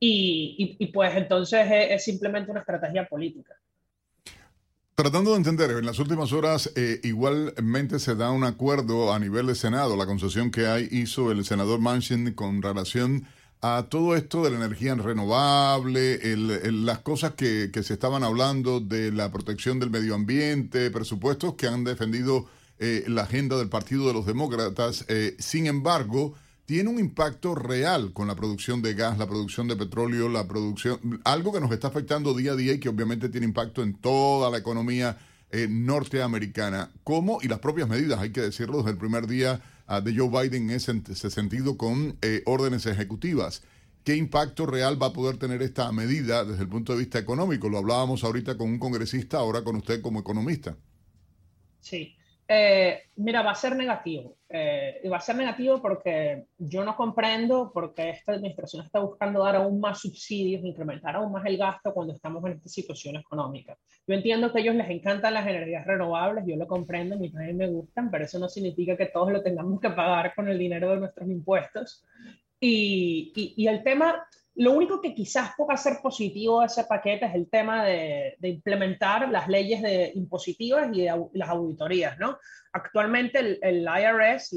Y, 0.00 0.76
y, 0.80 0.86
pues 0.88 1.14
entonces 1.14 1.64
es, 1.70 2.02
simplemente 2.02 2.50
una 2.50 2.60
estrategia 2.60 3.06
política. 3.06 3.54
Tratando 4.96 5.30
de 5.30 5.36
entender, 5.36 5.70
en 5.70 5.86
las 5.86 6.00
últimas 6.00 6.32
horas 6.32 6.72
eh, 6.74 6.98
igualmente 7.04 8.00
se 8.00 8.16
da 8.16 8.32
un 8.32 8.42
acuerdo 8.42 9.12
a 9.12 9.20
nivel 9.20 9.46
de 9.46 9.54
Senado, 9.54 9.96
la 9.96 10.06
concesión 10.06 10.50
que 10.50 10.66
hay 10.66 10.88
hizo 10.90 11.30
el 11.30 11.44
senador 11.44 11.78
Manchin 11.78 12.34
con 12.34 12.62
relación 12.62 13.28
a 13.62 13.86
todo 13.90 14.16
esto 14.16 14.42
de 14.42 14.50
la 14.50 14.56
energía 14.56 14.94
renovable, 14.94 16.18
las 16.36 17.00
cosas 17.00 17.34
que, 17.34 17.70
se 17.82 17.92
estaban 17.92 18.24
hablando 18.24 18.80
de 18.80 19.12
la 19.12 19.30
protección 19.30 19.78
del 19.78 19.90
medio 19.90 20.14
ambiente, 20.14 20.90
presupuestos 20.90 21.54
que 21.54 21.66
han 21.66 21.84
defendido 21.84 22.46
eh, 22.78 23.04
la 23.06 23.22
agenda 23.22 23.58
del 23.58 23.68
Partido 23.68 24.06
de 24.06 24.14
los 24.14 24.24
Demócratas. 24.24 25.04
Eh, 25.08 25.36
sin 25.38 25.66
embargo, 25.66 26.34
tiene 26.64 26.88
un 26.88 26.98
impacto 26.98 27.54
real 27.54 28.12
con 28.14 28.28
la 28.28 28.34
producción 28.34 28.80
de 28.80 28.94
gas, 28.94 29.18
la 29.18 29.26
producción 29.26 29.68
de 29.68 29.76
petróleo, 29.76 30.30
la 30.30 30.48
producción, 30.48 31.20
algo 31.24 31.52
que 31.52 31.60
nos 31.60 31.72
está 31.72 31.88
afectando 31.88 32.32
día 32.32 32.52
a 32.52 32.56
día 32.56 32.72
y 32.72 32.80
que 32.80 32.88
obviamente 32.88 33.28
tiene 33.28 33.46
impacto 33.46 33.82
en 33.82 33.94
toda 33.94 34.50
la 34.50 34.56
economía 34.56 35.18
eh, 35.50 35.66
norteamericana. 35.68 36.92
¿Cómo? 37.04 37.40
Y 37.42 37.48
las 37.48 37.58
propias 37.58 37.88
medidas, 37.88 38.20
hay 38.20 38.30
que 38.30 38.40
decirlo, 38.40 38.78
desde 38.78 38.92
el 38.92 38.98
primer 38.98 39.26
día 39.26 39.60
de 39.98 40.16
Joe 40.16 40.28
Biden 40.28 40.70
en 40.70 40.76
ese, 40.76 41.30
sentido 41.30 41.76
con 41.76 42.16
eh, 42.22 42.42
órdenes 42.46 42.86
ejecutivas. 42.86 43.62
¿Qué 44.04 44.14
impacto 44.14 44.64
real 44.64 45.02
va 45.02 45.08
a 45.08 45.12
poder 45.12 45.36
tener 45.36 45.60
esta 45.62 45.90
medida 45.90 46.44
desde 46.44 46.62
el 46.62 46.68
punto 46.68 46.92
de 46.92 47.00
vista 47.00 47.18
económico? 47.18 47.68
Lo 47.68 47.78
hablábamos 47.78 48.22
ahorita 48.22 48.56
con 48.56 48.70
un 48.70 48.78
congresista, 48.78 49.38
ahora 49.38 49.64
con 49.64 49.74
usted 49.76 50.00
como 50.00 50.20
economista. 50.20 50.76
Sí, 51.80 52.14
Eh, 52.52 53.04
mira, 53.14 53.42
va 53.42 53.52
a 53.52 53.54
ser 53.54 53.76
negativo. 53.76 54.36
Eh, 54.48 55.02
y 55.04 55.08
va 55.08 55.18
a 55.18 55.20
ser 55.20 55.36
negativo 55.36 55.80
porque 55.80 56.46
yo 56.58 56.84
no 56.84 56.96
comprendo 56.96 57.70
por 57.72 57.94
qué 57.94 58.10
esta 58.10 58.32
administración 58.32 58.84
está 58.84 58.98
buscando 58.98 59.44
dar 59.44 59.54
aún 59.54 59.78
más 59.78 60.00
subsidios, 60.00 60.64
incrementar 60.64 61.14
aún 61.14 61.30
más 61.30 61.46
el 61.46 61.56
gasto 61.56 61.94
cuando 61.94 62.12
estamos 62.12 62.44
en 62.44 62.54
esta 62.54 62.68
situación 62.68 63.14
económica. 63.14 63.78
Yo 64.04 64.16
entiendo 64.16 64.50
que 64.50 64.58
a 64.58 64.62
ellos 64.62 64.74
les 64.74 64.90
encantan 64.90 65.34
las 65.34 65.46
energías 65.46 65.86
renovables, 65.86 66.44
yo 66.44 66.56
lo 66.56 66.66
comprendo, 66.66 67.14
a 67.14 67.18
mí 67.18 67.30
también 67.30 67.56
me 67.56 67.68
gustan, 67.68 68.10
pero 68.10 68.24
eso 68.24 68.40
no 68.40 68.48
significa 68.48 68.96
que 68.96 69.06
todos 69.06 69.30
lo 69.30 69.44
tengamos 69.44 69.80
que 69.80 69.90
pagar 69.90 70.34
con 70.34 70.48
el 70.48 70.58
dinero 70.58 70.90
de 70.90 70.96
nuestros 70.96 71.30
impuestos. 71.30 72.04
Y, 72.58 73.32
y, 73.36 73.54
y 73.62 73.68
el 73.68 73.84
tema, 73.84 74.26
lo 74.56 74.72
único 74.72 75.00
que 75.00 75.14
quizás 75.14 75.52
pueda 75.56 75.76
ser 75.76 75.98
positivo 76.02 76.60
de 76.60 76.66
ese 76.66 76.84
paquete 76.84 77.26
es 77.26 77.34
el 77.34 77.48
tema 77.48 77.84
de, 77.84 78.36
implementar 78.42 79.28
las 79.30 79.48
leyes 79.48 79.80
de 79.80 80.12
impositivas 80.14 80.90
y 80.92 81.06
las 81.32 81.48
auditorías, 81.48 82.18
¿no? 82.18 82.36
Actualmente 82.72 83.58
el, 83.62 83.86
IRS, 83.86 84.56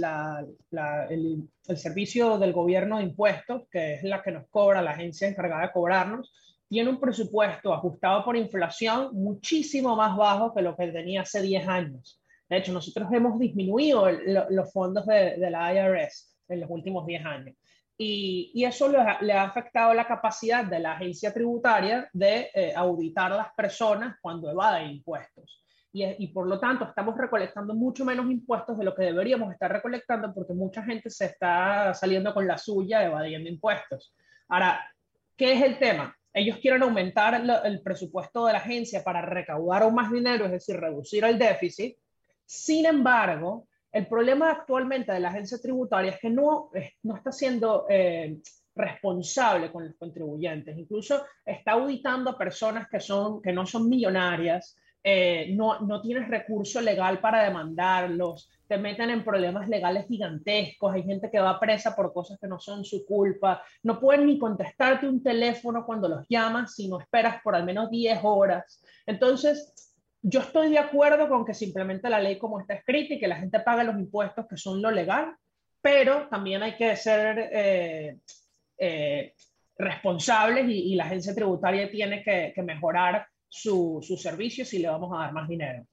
el, 1.10 1.78
Servicio 1.78 2.38
del 2.38 2.54
Gobierno 2.54 2.98
de 2.98 3.04
Impuestos, 3.04 3.64
que 3.72 3.96
es 3.96 4.04
la 4.04 4.22
que 4.22 4.32
nos 4.32 4.48
cobra, 4.50 4.82
la 4.82 4.92
agencia 4.92 5.28
encargada 5.28 5.64
de 5.64 5.72
cobrarnos, 5.72 6.34
tiene 6.68 6.90
un 6.90 7.00
presupuesto 7.00 7.74
ajustado 7.74 8.26
por 8.26 8.36
inflación 8.36 9.10
muchísimo 9.14 9.96
más 9.96 10.18
bajo 10.18 10.54
que 10.54 10.62
lo 10.64 10.76
que 10.76 10.88
tenía 10.88 11.22
hace 11.22 11.42
10 11.42 11.68
años. 11.68 12.20
De 12.50 12.58
hecho, 12.58 12.74
nosotros 12.74 13.08
hemos 13.14 13.40
disminuido 13.40 14.10
los 14.12 14.74
fondos 14.74 15.06
de, 15.06 15.38
de 15.38 15.50
la 15.50 15.74
IRS 15.74 16.36
en 16.50 16.62
los 16.62 16.70
últimos 16.70 17.06
10 17.06 17.26
años. 17.26 17.56
Y, 17.98 18.64
eso 18.66 18.90
le 18.90 19.34
ha, 19.34 19.44
afectado 19.44 19.94
la 19.94 20.08
capacidad 20.08 20.66
de 20.66 20.80
la 20.80 20.94
agencia 20.94 21.34
tributaria 21.34 22.10
de 22.12 22.50
eh, 22.54 22.74
auditar 22.76 23.32
a 23.32 23.38
las 23.38 23.54
personas 23.54 24.18
cuando 24.22 24.50
evaden 24.50 24.90
impuestos. 24.90 25.64
Y, 25.96 26.28
por 26.30 26.48
lo 26.48 26.60
tanto 26.60 26.86
estamos 26.86 27.16
recolectando 27.16 27.76
mucho 27.76 28.04
menos 28.04 28.26
impuestos 28.26 28.80
de 28.80 28.84
lo 28.84 28.96
que 28.96 29.04
deberíamos 29.04 29.54
estar 29.54 29.72
recolectando 29.72 30.34
porque 30.34 30.54
mucha 30.54 30.82
gente 30.82 31.12
se 31.12 31.26
está 31.26 31.94
saliendo 31.94 32.34
con 32.34 32.48
la 32.48 32.58
suya 32.58 33.04
evadiendo 33.04 33.48
impuestos. 33.48 34.12
Ahora, 34.48 34.84
¿qué 35.38 35.54
es 35.54 35.62
el 35.62 35.78
tema? 35.78 36.18
Ellos 36.34 36.58
quieren 36.58 36.82
aumentar 36.82 37.40
el 37.64 37.82
presupuesto 37.84 38.48
de 38.48 38.54
la 38.54 38.60
agencia 38.60 39.04
para 39.04 39.22
recaudar 39.22 39.84
aún 39.84 39.94
más 39.94 40.12
dinero, 40.12 40.46
es 40.46 40.52
decir, 40.52 40.78
reducir 40.78 41.26
el 41.26 41.38
déficit. 41.38 41.96
Sin 42.44 42.88
embargo, 42.88 43.68
el 43.94 44.08
problema 44.08 44.50
actualmente 44.50 45.12
de 45.12 45.20
la 45.20 45.30
agencia 45.30 45.60
tributaria 45.62 46.12
es 46.12 46.20
que 46.20 46.32
no, 46.32 46.72
no 47.04 47.16
está 47.16 47.32
siendo 47.32 47.86
eh, 47.88 48.40
responsable 48.76 49.72
con 49.72 49.86
los 49.86 49.96
contribuyentes. 49.96 50.76
Incluso 50.78 51.24
está 51.46 51.74
auditando 51.74 52.32
a 52.32 52.38
personas 52.38 52.90
que, 52.90 53.00
son, 53.00 53.40
que 53.40 53.54
no 53.54 53.68
son 53.68 53.88
millonarias, 53.88 54.76
eh, 55.04 55.54
no, 55.54 55.82
no 55.82 56.02
tienes 56.02 56.28
recurso 56.28 56.82
legal 56.82 57.20
para 57.20 57.44
demandarlos, 57.44 58.50
te 58.68 58.78
meten 58.78 59.10
en 59.12 59.24
problemas 59.24 59.68
legales 59.68 60.08
gigantescos, 60.08 60.94
hay 60.94 61.04
gente 61.04 61.30
que 61.30 61.40
va 61.40 61.60
presa 61.60 61.94
por 61.96 62.14
cosas 62.14 62.40
que 62.40 62.48
no 62.48 62.58
son 62.58 62.86
su 62.86 63.06
culpa, 63.06 63.62
no 63.84 64.00
pueden 64.00 64.26
ni 64.26 64.40
contestarte 64.40 65.08
un 65.08 65.22
teléfono 65.22 65.86
cuando 65.86 66.08
los 66.08 66.26
llamas 66.30 66.74
si 66.74 66.88
no 66.88 67.00
esperas 67.00 67.42
por 67.44 67.54
al 67.54 67.66
menos 67.66 67.92
10 67.92 68.22
horas. 68.24 68.82
Entonces, 69.06 69.83
yo 70.24 70.40
estoy 70.40 70.72
de 70.72 70.80
acuerdo 70.80 71.28
con 71.28 71.46
que 71.46 71.54
simplemente 71.54 72.10
la 72.10 72.20
ley 72.20 72.38
como 72.38 72.60
está 72.60 72.76
escrita 72.76 73.14
y 73.14 73.20
que 73.20 73.28
la 73.28 73.36
gente 73.36 73.60
pague 73.60 73.84
los 73.84 74.00
impuestos 74.00 74.48
que 74.48 74.56
son 74.56 74.82
lo 74.82 74.90
legal, 74.90 75.36
pero 75.82 76.30
también 76.30 76.64
hay 76.64 76.78
que 76.78 76.96
ser 76.96 77.50
eh, 77.52 78.18
eh, 78.78 79.34
responsables 79.78 80.66
y, 80.70 80.96
la 80.96 81.06
agencia 81.06 81.36
tributaria 81.36 81.92
tiene 81.92 82.24
que, 82.24 82.54
mejorar 82.64 83.28
sus 83.50 84.08
su 84.08 84.16
servicios 84.16 84.70
si 84.70 84.80
le 84.80 84.88
vamos 84.88 85.12
a 85.14 85.24
dar 85.24 85.34
más 85.34 85.50
dinero. 85.50 85.86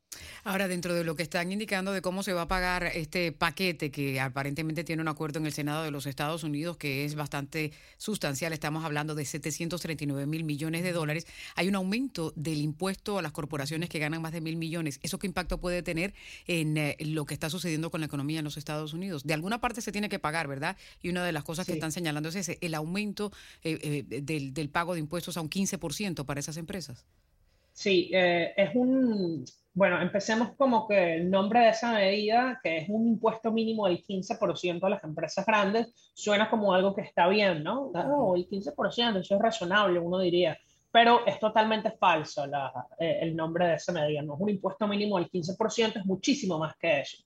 Ahora, 0.43 0.69
dentro 0.69 0.95
de 0.95 1.05
lo 1.05 1.15
que 1.17 1.23
están 1.23 1.53
indicando 1.53 1.93
de 1.93 2.01
cómo 2.01 2.23
se 2.23 2.33
va 2.33 2.43
a 2.43 2.49
pagar 2.49 2.85
este 2.95 3.31
paquete 3.33 3.91
que 3.91 4.21
aparentemente 4.21 4.85
tiene 4.85 5.03
un 5.03 5.09
acuerdo 5.09 5.39
en 5.39 5.47
el 5.47 5.53
Senado 5.53 5.85
de 5.85 5.91
los 5.91 6.07
Estados 6.07 6.45
Unidos 6.45 6.79
que 6.79 7.05
es 7.05 7.15
bastante 7.15 7.73
sustancial, 7.99 8.53
estamos 8.53 8.85
hablando 8.85 9.15
de 9.15 9.25
739 9.25 10.27
mil 10.27 10.45
millones 10.45 10.83
de 10.83 10.93
dólares, 10.93 11.27
hay 11.57 11.69
un 11.69 11.75
aumento 11.75 12.33
del 12.37 12.59
impuesto 12.59 13.19
a 13.19 13.23
las 13.23 13.33
corporaciones 13.33 13.91
que 13.91 13.99
ganan 13.99 14.23
más 14.23 14.33
de 14.33 14.41
mil 14.41 14.57
millones. 14.57 14.99
¿Eso 15.03 15.19
qué 15.19 15.27
impacto 15.27 15.59
puede 15.59 15.83
tener 15.83 16.15
en 16.47 16.77
eh, 16.79 16.97
lo 17.01 17.27
que 17.27 17.35
está 17.35 17.51
sucediendo 17.51 17.91
con 17.91 18.01
la 18.01 18.07
economía 18.07 18.39
en 18.39 18.45
los 18.45 18.57
Estados 18.57 18.95
Unidos? 18.95 19.25
De 19.25 19.35
alguna 19.35 19.61
parte 19.61 19.83
se 19.83 19.93
tiene 19.93 20.09
que 20.09 20.19
pagar, 20.19 20.49
¿verdad? 20.49 20.77
Y 21.03 21.11
una 21.11 21.25
de 21.25 21.33
las 21.33 21.45
cosas 21.45 21.67
que 21.67 21.73
están 21.73 21.93
señalando 21.93 22.31
es 22.31 22.37
ese, 22.37 22.59
el 22.63 22.75
aumento 22.75 23.31
eh, 23.63 24.05
eh, 24.09 24.23
del, 24.23 24.55
del, 24.55 24.71
pago 24.71 24.95
de 24.95 25.01
impuestos 25.01 25.37
a 25.37 25.43
un 25.43 25.51
15% 25.51 26.25
para 26.25 26.41
esas 26.41 26.57
empresas. 26.57 27.05
Sí, 27.73 28.11
es 28.13 28.75
un 28.75 29.45
bueno, 29.73 30.01
empecemos 30.01 30.57
como 30.57 30.89
que 30.89 31.17
el 31.17 31.31
nombre 31.31 31.61
de 31.61 31.69
esa 31.71 31.93
medida, 31.93 32.59
que 32.63 32.79
es 32.79 32.89
un 32.89 33.07
impuesto 33.07 33.53
mínimo 33.53 33.87
del 33.87 34.03
15% 34.03 34.83
a 34.83 34.91
las 34.91 35.05
empresas 35.05 35.47
grandes, 35.47 35.93
suena 36.13 36.51
como 36.51 36.75
algo 36.75 36.95
que 36.95 37.03
está 37.03 37.29
bien, 37.29 37.63
¿no? 37.63 37.93
Oh, 37.95 38.35
el 38.35 38.49
15%, 38.49 39.21
eso 39.21 39.35
es 39.37 39.41
razonable, 39.41 40.01
uno 40.01 40.19
diría. 40.19 40.59
Pero 40.91 41.25
es 41.25 41.39
totalmente 41.39 41.93
falso 41.93 42.45
eh, 42.99 43.19
el 43.23 43.37
nombre 43.37 43.69
de 43.69 43.75
esa 43.75 43.93
medida. 43.93 44.23
No 44.23 44.35
es 44.35 44.41
un 44.41 44.51
impuesto 44.51 44.89
mínimo 44.89 45.19
del 45.19 45.31
15%, 45.31 46.01
es 46.01 46.05
muchísimo 46.05 46.59
más 46.59 46.77
que 46.77 47.01
eso. 47.03 47.19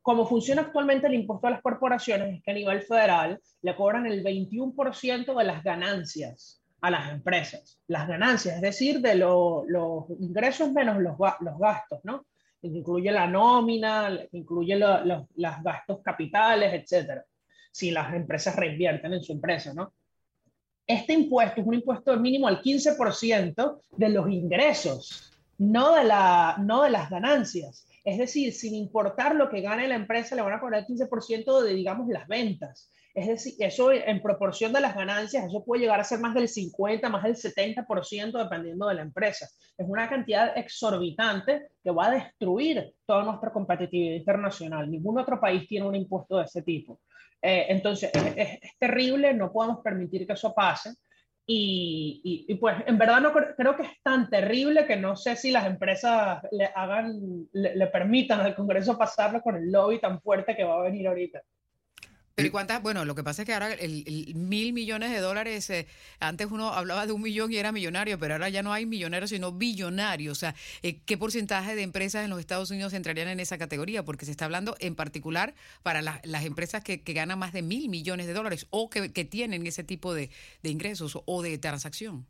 Como 0.00 0.26
funciona 0.26 0.62
actualmente 0.62 1.08
el 1.08 1.14
impuesto 1.14 1.48
a 1.48 1.50
las 1.50 1.60
corporaciones 1.60 2.36
es 2.36 2.42
que 2.42 2.52
a 2.52 2.54
nivel 2.54 2.82
federal 2.82 3.40
le 3.62 3.76
cobran 3.76 4.06
el 4.06 4.22
21% 4.22 5.36
de 5.36 5.44
las 5.44 5.62
ganancias 5.64 6.59
a 6.80 6.90
las 6.90 7.10
empresas. 7.10 7.78
Las 7.86 8.08
ganancias, 8.08 8.56
es 8.56 8.62
decir, 8.62 9.00
de 9.00 9.14
los 9.14 10.10
ingresos 10.20 10.72
menos 10.72 10.98
los, 10.98 11.14
los 11.40 11.58
gastos, 11.58 12.00
¿no? 12.04 12.26
Incluye 12.62 13.10
la 13.10 13.26
nómina, 13.26 14.18
incluye 14.32 14.76
los 14.76 15.62
gastos 15.62 16.00
capitales, 16.02 16.72
etcétera. 16.74 17.24
Si 17.72 17.90
las 17.90 18.12
empresas 18.14 18.56
reinvierten 18.56 19.14
en 19.14 19.22
su 19.22 19.32
empresa, 19.32 19.72
¿no? 19.72 19.92
Este 20.86 21.12
impuesto 21.12 21.60
es 21.60 21.66
un 21.66 21.74
impuesto 21.74 22.16
mínimo 22.16 22.48
al 22.48 22.60
15% 22.60 23.80
de 23.96 24.08
los 24.08 24.28
ingresos, 24.28 25.32
no 25.58 25.94
de, 25.94 26.04
la, 26.04 26.56
no 26.58 26.82
de 26.82 26.90
las 26.90 27.08
ganancias. 27.08 27.86
Es 28.02 28.18
decir, 28.18 28.52
sin 28.52 28.74
importar 28.74 29.36
lo 29.36 29.48
que 29.48 29.60
gane 29.60 29.86
la 29.86 29.94
empresa, 29.94 30.34
le 30.34 30.42
van 30.42 30.54
a 30.54 30.60
cobrar 30.60 30.80
el 30.80 30.86
15% 30.86 31.62
de, 31.62 31.74
digamos, 31.74 32.08
las 32.08 32.26
ventas. 32.26 32.90
Es 33.14 33.26
decir, 33.26 33.54
eso 33.58 33.90
en 33.92 34.22
proporción 34.22 34.72
de 34.72 34.80
las 34.80 34.94
ganancias, 34.94 35.44
eso 35.44 35.64
puede 35.64 35.82
llegar 35.82 35.98
a 35.98 36.04
ser 36.04 36.20
más 36.20 36.34
del 36.34 36.48
50, 36.48 37.08
más 37.08 37.24
del 37.24 37.34
70% 37.34 38.38
dependiendo 38.38 38.86
de 38.86 38.94
la 38.94 39.02
empresa. 39.02 39.48
Es 39.76 39.86
una 39.88 40.08
cantidad 40.08 40.56
exorbitante 40.56 41.70
que 41.82 41.90
va 41.90 42.06
a 42.06 42.10
destruir 42.12 42.94
toda 43.04 43.24
nuestra 43.24 43.52
competitividad 43.52 44.16
internacional. 44.16 44.90
Ningún 44.90 45.18
otro 45.18 45.40
país 45.40 45.66
tiene 45.66 45.88
un 45.88 45.96
impuesto 45.96 46.38
de 46.38 46.44
ese 46.44 46.62
tipo. 46.62 47.00
Eh, 47.42 47.66
entonces, 47.68 48.10
es, 48.14 48.60
terrible, 48.78 49.34
no 49.34 49.52
podemos 49.52 49.80
permitir 49.82 50.26
que 50.26 50.34
eso 50.34 50.54
pase. 50.54 50.90
Y, 51.52 52.46
y, 52.46 52.54
pues 52.56 52.76
en 52.86 52.96
verdad 52.96 53.20
no 53.20 53.32
creo, 53.32 53.76
que 53.76 53.82
es 53.82 54.02
tan 54.04 54.30
terrible 54.30 54.86
que 54.86 54.94
no 54.94 55.16
sé 55.16 55.34
si 55.34 55.50
las 55.50 55.66
empresas 55.66 56.40
le 56.52 56.66
hagan, 56.66 57.48
le 57.52 57.86
permitan 57.88 58.38
al 58.40 58.54
Congreso 58.54 58.96
pasarlo 58.96 59.42
con 59.42 59.56
el 59.56 59.72
lobby 59.72 59.98
tan 59.98 60.20
fuerte 60.20 60.54
que 60.54 60.62
va 60.62 60.78
a 60.78 60.82
venir 60.82 61.08
ahorita. 61.08 61.42
Pero 62.40 62.48
¿y 62.48 62.50
cuántas? 62.50 62.82
Bueno, 62.82 63.04
lo 63.04 63.14
que 63.14 63.22
pasa 63.22 63.42
es 63.42 63.46
que 63.46 63.52
ahora 63.52 63.72
el, 63.72 64.34
mil 64.34 64.72
millones 64.72 65.10
de 65.10 65.18
dólares, 65.18 65.68
eh, 65.70 65.86
antes 66.18 66.48
uno 66.50 66.72
hablaba 66.72 67.06
de 67.06 67.12
un 67.12 67.22
millón 67.22 67.52
y 67.52 67.56
era 67.56 67.72
millonario, 67.72 68.18
pero 68.18 68.34
ahora 68.34 68.48
ya 68.48 68.62
no 68.62 68.72
hay 68.72 68.86
millonarios, 68.86 69.30
sino 69.30 69.52
billonarios. 69.52 70.38
O 70.38 70.40
sea, 70.40 70.54
eh, 70.82 71.00
¿qué 71.04 71.16
porcentaje 71.16 71.74
de 71.74 71.82
empresas 71.82 72.24
en 72.24 72.30
los 72.30 72.40
Estados 72.40 72.70
Unidos 72.70 72.92
entrarían 72.92 73.28
en 73.28 73.40
esa 73.40 73.58
categoría? 73.58 74.04
Porque 74.04 74.24
se 74.24 74.30
está 74.30 74.46
hablando 74.46 74.76
en 74.80 74.94
particular 74.94 75.54
para 75.82 76.02
las 76.02 76.44
empresas 76.44 76.82
que, 76.82 77.02
ganan 77.10 77.40
más 77.40 77.52
de 77.52 77.62
mil 77.62 77.88
millones 77.88 78.26
de 78.26 78.34
dólares 78.34 78.66
o 78.70 78.88
que, 78.88 79.08
tienen 79.24 79.66
ese 79.66 79.84
tipo 79.84 80.14
de 80.14 80.30
ingresos 80.62 81.18
o 81.24 81.42
de 81.42 81.58
transacción. 81.58 82.26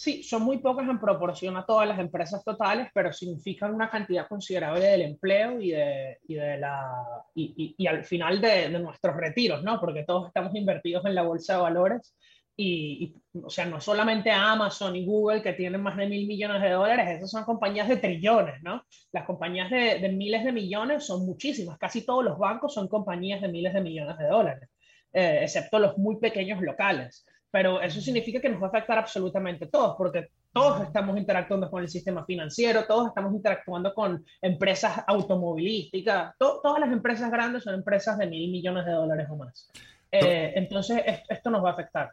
Sí, 0.00 0.22
son 0.22 0.42
muy 0.44 0.58
pocas 0.58 0.88
en 0.88 1.00
proporción 1.00 1.56
a 1.56 1.66
todas 1.66 1.88
las 1.88 1.98
empresas 1.98 2.44
totales, 2.44 2.86
pero 2.94 3.12
significan 3.12 3.74
una 3.74 3.90
cantidad 3.90 4.28
considerable 4.28 4.84
del 4.84 5.02
empleo 5.02 5.60
y, 5.60 5.72
de, 5.72 6.18
y, 6.28 6.34
de 6.36 6.56
la, 6.56 6.88
y, 7.34 7.74
y, 7.76 7.86
al 7.88 8.04
final 8.04 8.40
de, 8.40 8.68
de, 8.68 8.78
nuestros 8.78 9.16
retiros, 9.16 9.64
¿no? 9.64 9.80
Porque 9.80 10.04
todos 10.04 10.28
estamos 10.28 10.54
invertidos 10.54 11.04
en 11.04 11.16
la 11.16 11.22
bolsa 11.22 11.54
de 11.54 11.62
valores 11.62 12.14
y, 12.56 13.16
o 13.42 13.50
sea, 13.50 13.66
no 13.66 13.80
solamente 13.80 14.30
Amazon 14.30 14.94
y 14.94 15.04
Google 15.04 15.42
que 15.42 15.54
tienen 15.54 15.82
más 15.82 15.96
de 15.96 16.06
mil 16.06 16.28
millones 16.28 16.62
de 16.62 16.70
dólares, 16.70 17.16
esas 17.16 17.32
son 17.32 17.42
compañías 17.42 17.88
de 17.88 17.96
trillones, 17.96 18.62
¿no? 18.62 18.84
Las 19.10 19.24
compañías 19.24 19.68
de, 19.68 19.98
de 19.98 20.08
miles 20.10 20.44
de 20.44 20.52
millones 20.52 21.06
son 21.06 21.26
muchísimas, 21.26 21.76
casi 21.76 22.06
todos 22.06 22.24
los 22.24 22.38
bancos 22.38 22.72
son 22.72 22.86
compañías 22.86 23.40
de 23.40 23.48
miles 23.48 23.74
de 23.74 23.80
millones 23.80 24.16
de 24.16 24.28
dólares, 24.28 24.68
eh, 25.12 25.40
excepto 25.42 25.80
los 25.80 25.98
muy 25.98 26.20
pequeños 26.20 26.62
locales 26.62 27.24
pero 27.50 27.80
eso 27.80 28.00
significa 28.00 28.40
que 28.40 28.48
nos 28.48 28.60
va 28.60 28.66
a 28.66 28.68
afectar 28.68 28.98
absolutamente 28.98 29.66
todos, 29.66 29.96
porque 29.96 30.28
todos 30.52 30.82
estamos 30.82 31.16
interactuando 31.16 31.70
con 31.70 31.82
el 31.82 31.88
sistema 31.88 32.24
financiero, 32.24 32.84
todos 32.84 33.08
estamos 33.08 33.32
interactuando 33.32 33.94
con 33.94 34.24
empresas 34.42 35.02
automovilísticas, 35.06 36.34
todas 36.38 36.80
las 36.80 36.92
empresas 36.92 37.30
grandes 37.30 37.62
son 37.62 37.74
empresas 37.74 38.18
de 38.18 38.26
mil 38.26 38.50
millones 38.50 38.84
de 38.84 38.92
dólares 38.92 39.26
o 39.30 39.36
más. 39.36 39.70
Eh, 40.10 40.52
entonces, 40.56 41.02
esto 41.28 41.50
nos 41.50 41.64
va 41.64 41.70
a 41.70 41.72
afectar. 41.72 42.10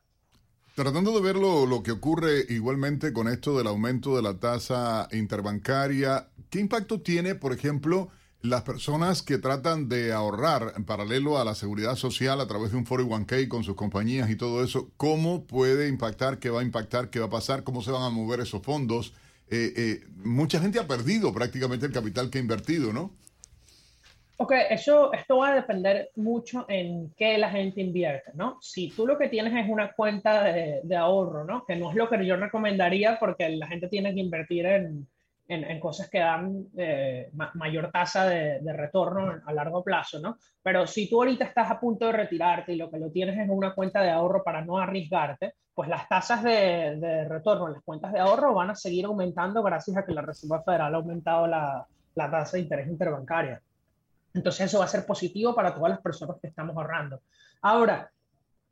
Tratando 0.76 1.14
de 1.14 1.22
ver 1.22 1.38
lo, 1.38 1.66
lo, 1.66 1.82
que 1.82 1.92
ocurre 1.92 2.44
igualmente 2.50 3.14
con 3.14 3.30
esto 3.30 3.58
del 3.58 3.68
aumento 3.68 4.16
de 4.18 4.22
la 4.22 4.38
tasa 4.38 5.08
interbancaria, 5.14 6.28
¿qué 6.50 6.60
impacto 6.60 7.00
tiene, 7.00 7.36
por 7.36 7.54
ejemplo, 7.54 8.10
las 8.46 8.64
personas 8.64 9.22
que 9.22 9.38
tratan 9.38 9.90
de 9.90 10.14
ahorrar 10.14 10.74
en 10.76 10.86
paralelo 10.86 11.38
a 11.38 11.46
la 11.46 11.56
seguridad 11.56 11.96
social 11.96 12.40
a 12.40 12.48
través 12.48 12.72
de 12.72 12.78
un 12.78 12.86
401k 12.86 13.48
con 13.48 13.64
sus 13.64 13.76
compañías 13.76 14.30
y 14.30 14.36
todo 14.36 14.64
eso, 14.64 14.90
¿cómo 14.98 15.46
puede 15.46 15.88
impactar, 15.88 16.40
qué 16.40 16.50
va 16.50 16.62
a 16.62 16.64
impactar, 16.64 17.10
qué 17.10 17.20
va 17.20 17.26
a 17.26 17.30
pasar, 17.30 17.64
cómo 17.64 17.82
se 17.82 17.92
van 17.92 18.04
a 18.04 18.10
mover 18.10 18.40
esos 18.40 18.62
fondos? 18.62 19.14
Eh, 19.50 19.74
eh, 19.76 20.04
mucha 20.18 20.60
gente 20.60 20.80
ha 20.80 20.88
perdido 20.88 21.34
prácticamente 21.34 21.86
el 21.86 21.92
capital 21.92 22.30
que 22.30 22.38
ha 22.38 22.42
invertido, 22.42 22.94
¿no? 22.94 23.12
Ok, 24.38 24.52
eso, 24.70 25.14
esto 25.14 25.38
va 25.38 25.52
a 25.52 25.56
depender 25.56 26.10
mucho 26.16 26.66
en 26.68 27.14
qué 27.16 27.38
la 27.38 27.50
gente 27.50 27.80
invierte, 27.80 28.32
¿no? 28.34 28.58
Si 28.62 28.90
tú 28.90 29.08
lo 29.08 29.18
que 29.18 29.30
tienes 29.30 29.54
es 29.54 29.72
una 29.72 29.94
cuenta 29.94 30.44
de, 30.44 30.82
de 30.84 30.96
ahorro, 30.96 31.46
¿no? 31.46 31.66
Que 31.66 31.78
no 31.78 31.90
es 31.90 31.96
lo 31.96 32.10
que 32.10 32.26
yo 32.26 32.36
recomendaría 32.36 33.18
porque 33.18 33.48
la 33.50 33.68
gente 33.68 33.88
tiene 33.88 34.14
que 34.14 34.20
invertir 34.20 34.66
en, 34.66 35.08
en, 35.48 35.80
cosas 35.80 36.10
que 36.10 36.20
dan 36.20 36.68
eh, 36.76 37.30
mayor 37.54 37.92
tasa 37.92 38.26
de, 38.26 38.74
retorno 38.74 39.42
a 39.46 39.54
largo 39.54 39.84
plazo, 39.84 40.20
¿no? 40.20 40.38
Pero 40.64 40.88
si 40.88 41.10
tú 41.10 41.18
ahorita 41.18 41.46
estás 41.46 41.70
a 41.70 41.80
punto 41.80 42.08
de 42.08 42.14
retirarte 42.14 42.74
y 42.74 42.78
lo 42.78 42.90
que 42.90 42.98
lo 42.98 43.12
tienes 43.12 43.38
es 43.38 43.48
una 43.50 43.74
cuenta 43.76 44.02
de 44.02 44.10
ahorro 44.10 44.44
para 44.44 44.64
no 44.64 44.78
arriesgarte, 44.78 45.54
pues 45.74 45.90
las 45.90 46.08
tasas 46.08 46.44
de, 46.44 47.26
retorno 47.30 47.68
en 47.68 47.74
las 47.74 47.84
cuentas 47.84 48.12
de 48.14 48.20
ahorro 48.20 48.54
van 48.54 48.72
a 48.72 48.76
seguir 48.76 49.06
aumentando 49.06 49.62
gracias 49.62 49.98
a 49.98 50.06
que 50.06 50.14
la 50.14 50.22
Reserva 50.22 50.64
Federal 50.64 50.94
ha 50.94 50.98
aumentado 50.98 51.48
la, 51.48 51.86
la 52.16 52.32
tasa 52.32 52.58
de 52.58 52.64
interés 52.64 52.88
interbancaria. 52.88 53.62
Entonces 54.34 54.66
eso 54.66 54.80
va 54.80 54.86
a 54.86 54.90
ser 54.90 55.06
positivo 55.06 55.54
para 55.54 55.74
todas 55.74 55.92
las 55.92 56.02
personas 56.02 56.38
que 56.42 56.48
estamos 56.48 56.76
ahorrando. 56.76 57.22
Ahora, 57.62 58.12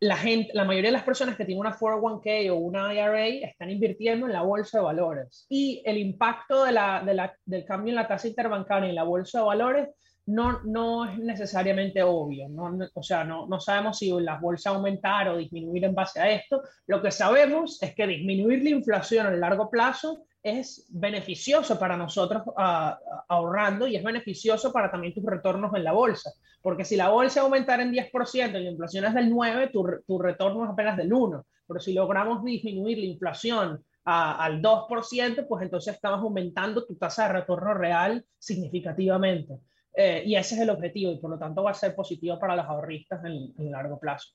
la, 0.03 0.17
gente, 0.17 0.51
la 0.53 0.65
mayoría 0.65 0.89
de 0.89 0.98
las 0.98 1.03
personas 1.03 1.38
que 1.38 1.45
tienen 1.45 1.62
una 1.62 1.77
401k 1.77 2.51
o 2.51 2.55
una 2.55 2.93
IRA 2.93 3.27
están 3.48 3.69
invirtiendo 3.69 4.27
en 4.27 4.33
la 4.33 4.41
bolsa 4.41 4.79
de 4.79 4.83
valores 4.83 5.45
y 5.50 5.81
el 5.86 5.98
impacto 5.98 6.65
de 6.65 6.74
la, 6.74 7.01
de 7.05 7.13
la, 7.13 7.33
del 7.45 7.63
cambio 7.63 7.91
en 7.91 7.95
la 7.95 8.07
tasa 8.07 8.27
interbancaria 8.27 8.89
en 8.89 8.95
la 8.95 9.03
bolsa 9.03 9.39
de 9.39 9.45
valores 9.45 9.89
no, 10.25 10.62
no 10.63 11.05
es 11.05 11.17
necesariamente 11.19 12.01
obvio. 12.01 12.48
No, 12.50 12.77
o 12.93 13.03
sea, 13.03 13.24
no, 13.24 13.48
no 13.48 13.60
sabemos 13.60 13.98
si 13.98 14.12
las 14.22 14.39
bolsas 14.39 14.74
aumentar 14.74 15.29
o 15.29 15.38
disminuir 15.38 15.86
en 15.86 15.95
base 15.95 16.19
a 16.19 16.31
esto. 16.31 16.62
Lo 16.88 17.01
que 17.01 17.12
sabemos 17.12 17.81
es 17.81 17.93
que 17.93 18.07
disminuir 18.07 18.63
la 18.63 18.69
inflación 18.69 19.27
a 19.27 19.31
largo 19.31 19.69
plazo 19.69 20.25
es 20.43 20.85
beneficioso 20.89 21.79
para 21.79 21.95
nosotros 21.95 22.43
ah, 22.57 23.00
ahorrando 23.29 23.88
y 23.88 23.95
es 23.95 24.03
beneficioso 24.03 24.73
para 24.73 24.91
también 24.91 25.13
tus 25.13 25.23
retornos 25.23 25.73
en 25.73 25.85
la 25.85 25.93
bolsa. 25.93 26.31
Porque 26.62 26.85
si 26.85 26.97
la 26.97 27.09
bolsa 27.09 27.41
aumentara 27.41 27.81
en 27.81 27.91
10% 27.91 28.50
y 28.50 28.63
la 28.63 28.69
inflación 28.69 29.05
es 29.05 29.13
del 29.13 29.31
9%, 29.31 29.71
tu, 29.71 29.85
tu 30.05 30.19
retorno 30.19 30.65
es 30.65 30.71
apenas 30.71 30.97
del 30.97 31.09
1%. 31.09 31.43
Pero 31.65 31.79
si 31.79 31.93
logramos 31.93 32.43
disminuir 32.43 32.97
la 32.97 33.05
inflación 33.05 33.83
al 34.03 34.62
2%, 34.62 35.47
pues 35.47 35.63
entonces 35.63 35.95
estamos 35.95 36.21
aumentando 36.21 36.85
tu 36.85 36.95
tasa 36.97 37.27
de 37.27 37.33
retorno 37.33 37.73
real 37.73 38.25
significativamente. 38.38 39.59
Eh, 39.95 40.23
y 40.25 40.35
ese 40.35 40.55
es 40.55 40.62
el 40.62 40.71
objetivo 40.71 41.12
y 41.12 41.19
por 41.19 41.29
lo 41.29 41.39
tanto 41.39 41.63
va 41.63 41.71
a 41.71 41.75
ser 41.75 41.95
positivo 41.95 42.38
para 42.38 42.55
los 42.55 42.65
ahorristas 42.65 43.23
en, 43.23 43.53
en 43.57 43.71
largo 43.71 44.00
plazo. 44.00 44.33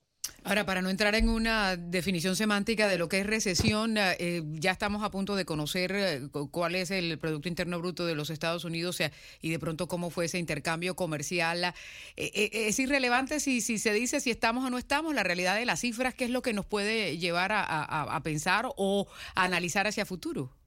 Ahora, 0.49 0.65
para 0.65 0.81
no 0.81 0.89
entrar 0.89 1.15
en 1.15 1.29
una 1.29 1.77
definición 1.77 2.35
semántica 2.35 2.89
de 2.89 2.97
lo 2.97 3.07
que 3.07 3.21
es 3.21 3.27
recesión, 3.27 3.97
eh, 3.99 4.43
ya 4.55 4.71
estamos 4.71 5.03
a 5.03 5.11
punto 5.11 5.37
de 5.37 5.45
conocer 5.45 5.93
eh, 5.95 6.29
cuál 6.51 6.75
es 6.75 6.91
el 6.91 7.19
Producto 7.19 7.51
Interno 7.51 7.79
Bruto 7.79 8.07
de 8.07 8.15
los 8.15 8.31
Estados 8.31 8.65
Unidos 8.65 8.99
y 9.43 9.51
de 9.51 9.59
pronto 9.59 9.89
cómo 9.89 10.09
fue 10.09 10.25
ese 10.25 10.39
intercambio 10.39 10.97
comercial. 10.97 11.75
Eh, 12.17 12.49
es 12.51 12.79
irrelevante 12.79 13.41
si, 13.41 13.61
si 13.61 13.77
se 13.77 13.93
dice 13.93 14.21
si 14.21 14.31
estamos 14.31 14.65
o 14.65 14.71
no 14.71 14.79
estamos, 14.79 15.15
la 15.15 15.23
realidad 15.23 15.55
de 15.55 15.67
las 15.67 15.81
cifras, 15.81 16.15
qué 16.15 16.25
es 16.25 16.31
lo 16.31 16.41
que 16.41 16.55
nos 16.55 16.65
puede 16.65 17.19
llevar 17.19 17.53
a, 17.53 17.65
a 18.05 18.23
pensar 18.23 18.71
o 18.79 19.07
a 19.35 19.45
analizar 19.45 19.87
hacia 19.87 20.07
futuro. 20.07 20.58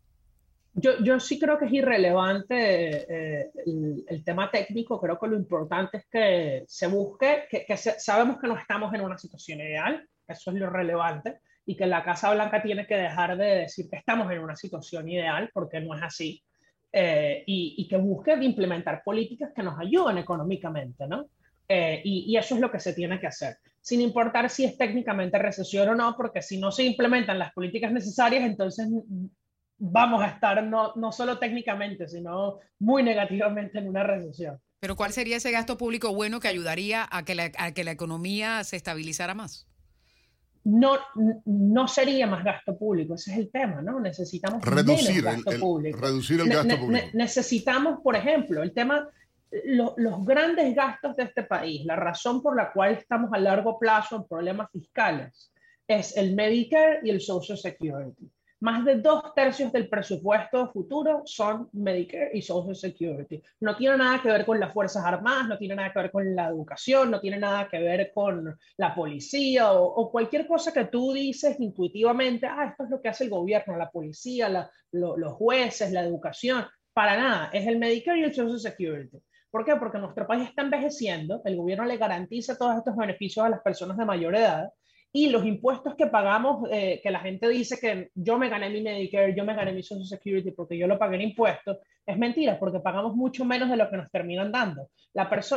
Yo, 0.74 1.04
yo, 1.04 1.20
sí 1.20 1.38
creo 1.38 1.58
que 1.58 1.66
es 1.66 1.74
irrelevante 1.74 2.54
eh, 2.56 3.52
el, 4.08 4.24
tema 4.24 4.50
técnico, 4.50 5.02
creo 5.02 5.20
que 5.20 5.28
lo 5.28 5.36
importante 5.36 5.98
es 5.98 6.06
que 6.06 6.64
se 6.66 6.88
busque, 6.88 7.44
que, 7.50 7.78
sabemos 7.78 8.40
que 8.40 8.48
no 8.48 8.58
estamos 8.58 8.94
en 8.94 9.02
una 9.02 9.18
situación 9.18 9.60
ideal, 9.60 10.08
eso 10.26 10.52
es 10.52 10.58
lo 10.58 10.70
relevante, 10.70 11.40
y 11.66 11.76
que 11.76 11.86
la 11.86 12.04
Casa 12.04 12.34
Blanca 12.34 12.64
tiene 12.64 12.88
que 12.88 12.96
dejar 12.96 13.38
de 13.38 13.46
decir 13.62 13.90
que 13.90 13.98
estamos 13.98 14.32
en 14.32 14.40
una 14.40 14.56
situación 14.56 15.10
ideal, 15.10 15.50
porque 15.54 15.82
no 15.82 15.94
es 15.94 16.04
así, 16.04 16.42
eh, 16.94 17.44
y, 17.46 17.86
que 17.90 17.98
busque 17.98 18.34
implementar 18.42 19.02
políticas 19.04 19.52
que 19.54 19.64
nos 19.64 19.78
ayuden 19.78 20.20
económicamente, 20.20 21.06
¿no? 21.06 21.26
Eh, 21.68 22.02
y, 22.04 22.32
y, 22.32 22.38
eso 22.38 22.56
es 22.56 22.62
lo 22.62 22.72
que 22.72 22.80
se 22.80 22.94
tiene 22.94 23.20
que 23.20 23.28
hacer, 23.28 23.58
sin 23.82 24.00
importar 24.00 24.50
si 24.50 24.64
es 24.64 24.78
técnicamente 24.78 25.38
recesión 25.38 25.90
o 25.90 25.96
no, 25.96 26.16
porque 26.16 26.42
si 26.42 26.58
no 26.58 26.72
se 26.72 26.84
implementan 26.84 27.40
las 27.40 27.52
políticas 27.52 27.92
necesarias, 27.92 28.44
entonces 28.44 28.88
vamos 29.84 30.22
a 30.22 30.28
estar 30.28 30.64
no, 30.64 30.94
no 30.96 31.12
solo 31.12 31.40
técnicamente, 31.40 32.08
sino 32.08 32.60
muy 32.80 33.02
negativamente 33.02 33.80
en 33.80 33.90
una 33.90 34.04
recesión. 34.04 34.60
Pero 34.80 34.96
¿cuál 34.96 35.12
sería 35.12 35.38
ese 35.38 35.52
gasto 35.52 35.78
público 35.78 36.14
bueno 36.14 36.40
que 36.40 36.48
ayudaría 36.48 37.08
a 37.12 37.24
que 37.26 37.36
la, 37.36 37.52
a 37.58 37.72
que 37.72 37.84
la 37.84 37.92
economía 37.92 38.64
se 38.64 38.76
estabilizara 38.76 39.34
más? 39.34 39.68
No, 40.64 41.00
no 41.46 41.88
sería 41.88 42.28
más 42.28 42.44
gasto 42.44 42.78
público, 42.78 43.16
ese 43.16 43.32
es 43.32 43.38
el 43.40 43.50
tema, 43.50 43.82
¿no? 43.82 44.00
Necesitamos 44.00 44.64
reducir 44.64 45.24
menos 45.24 45.44
gasto 45.44 45.60
público. 45.60 46.00
Reducir 46.00 46.40
el 46.42 46.50
gasto 46.50 46.78
público. 46.78 47.08
necesitamos, 47.14 48.00
por 48.04 48.16
ejemplo, 48.16 48.62
el 48.62 48.72
tema, 48.74 49.10
los 49.66 50.26
grandes 50.26 50.76
gastos 50.76 51.16
de 51.16 51.24
este 51.24 51.42
país, 51.44 51.84
la 51.86 51.96
razón 51.96 52.44
por 52.44 52.56
la 52.56 52.72
cual 52.72 52.94
estamos 52.94 53.32
a 53.34 53.40
largo 53.40 53.80
plazo 53.80 54.18
en 54.18 54.28
problemas 54.28 54.70
fiscales, 54.72 55.52
es 55.88 56.16
el 56.16 56.36
Medicare 56.36 57.00
y 57.04 57.10
el 57.10 57.20
Social 57.20 57.58
Security. 57.58 58.32
Más 58.62 58.86
de 58.86 58.98
dos 58.98 59.34
tercios 59.34 59.72
del 59.72 59.90
presupuesto 59.90 60.72
futuro 60.72 61.24
son 61.26 61.68
Medicare 61.74 62.30
y 62.32 62.44
Social 62.44 62.76
Security. 62.76 63.42
No 63.60 63.76
tiene 63.76 63.98
nada 63.98 64.22
que 64.22 64.30
ver 64.30 64.46
con 64.46 64.60
las 64.60 64.72
Fuerzas 64.72 65.04
Armadas, 65.04 65.48
no 65.48 65.58
tiene 65.58 65.74
nada 65.74 65.92
que 65.92 66.00
ver 66.00 66.12
con 66.12 66.36
la 66.36 66.50
educación, 66.50 67.10
no 67.10 67.20
tiene 67.20 67.40
nada 67.40 67.68
que 67.68 67.80
ver 67.80 68.12
con 68.14 68.56
la 68.78 68.94
policía 68.94 69.72
o, 69.72 70.12
cualquier 70.12 70.46
cosa 70.46 70.72
que 70.72 70.86
tú 70.86 71.12
dices 71.12 71.60
intuitivamente, 71.60 72.46
ah, 72.46 72.68
esto 72.70 72.84
es 72.84 72.92
lo 72.92 73.02
que 73.02 73.10
hace 73.10 73.24
el 73.24 73.32
gobierno, 73.32 73.76
la 73.78 73.90
policía, 73.90 74.70
los 74.92 75.34
jueces, 75.34 75.92
la 75.92 76.04
educación. 76.04 76.64
Para 76.94 77.18
nada, 77.18 77.50
es 77.52 77.66
el 77.66 77.80
Medicare 77.80 78.20
y 78.20 78.24
el 78.26 78.34
Social 78.36 78.60
Security. 78.60 79.18
¿Por 79.50 79.66
qué? 79.66 79.76
Porque 79.76 79.98
nuestro 79.98 80.28
país 80.28 80.48
está 80.48 80.62
envejeciendo, 80.62 81.42
el 81.46 81.58
gobierno 81.58 81.86
le 81.86 81.98
garantiza 81.98 82.56
todos 82.56 82.78
estos 82.78 82.96
beneficios 82.96 83.44
a 83.44 83.50
las 83.50 83.62
personas 83.62 83.98
de 83.98 84.06
mayor 84.06 84.36
edad 84.36 84.72
y 85.14 85.30
los 85.30 85.46
impuestos 85.46 85.96
que 85.96 86.08
pagamos, 86.08 86.70
eh, 86.72 87.02
que 87.04 87.12
la 87.12 87.20
gente 87.20 87.50
dice 87.50 87.78
que 87.80 88.10
yo 88.16 88.38
me 88.38 88.50
gané 88.50 88.70
mi 88.70 88.82
Medicare, 88.82 89.36
yo 89.36 89.44
me 89.44 89.56
gané 89.56 89.74
mi 89.74 89.84
Social 89.84 90.06
Security 90.06 90.52
porque 90.52 90.78
yo 90.78 90.88
lo 90.88 90.98
pagué 90.98 91.16
en 91.16 91.24
impuestos, 91.24 91.80
es 92.06 92.18
mentira 92.18 92.58
porque 92.58 92.80
pagamos 92.80 93.16
mucho 93.16 93.44
menos 93.44 93.70
de 93.70 93.76
lo 93.76 93.90
que 93.90 93.98
nos 93.98 94.10
terminan 94.10 94.52
dando. 94.52 94.90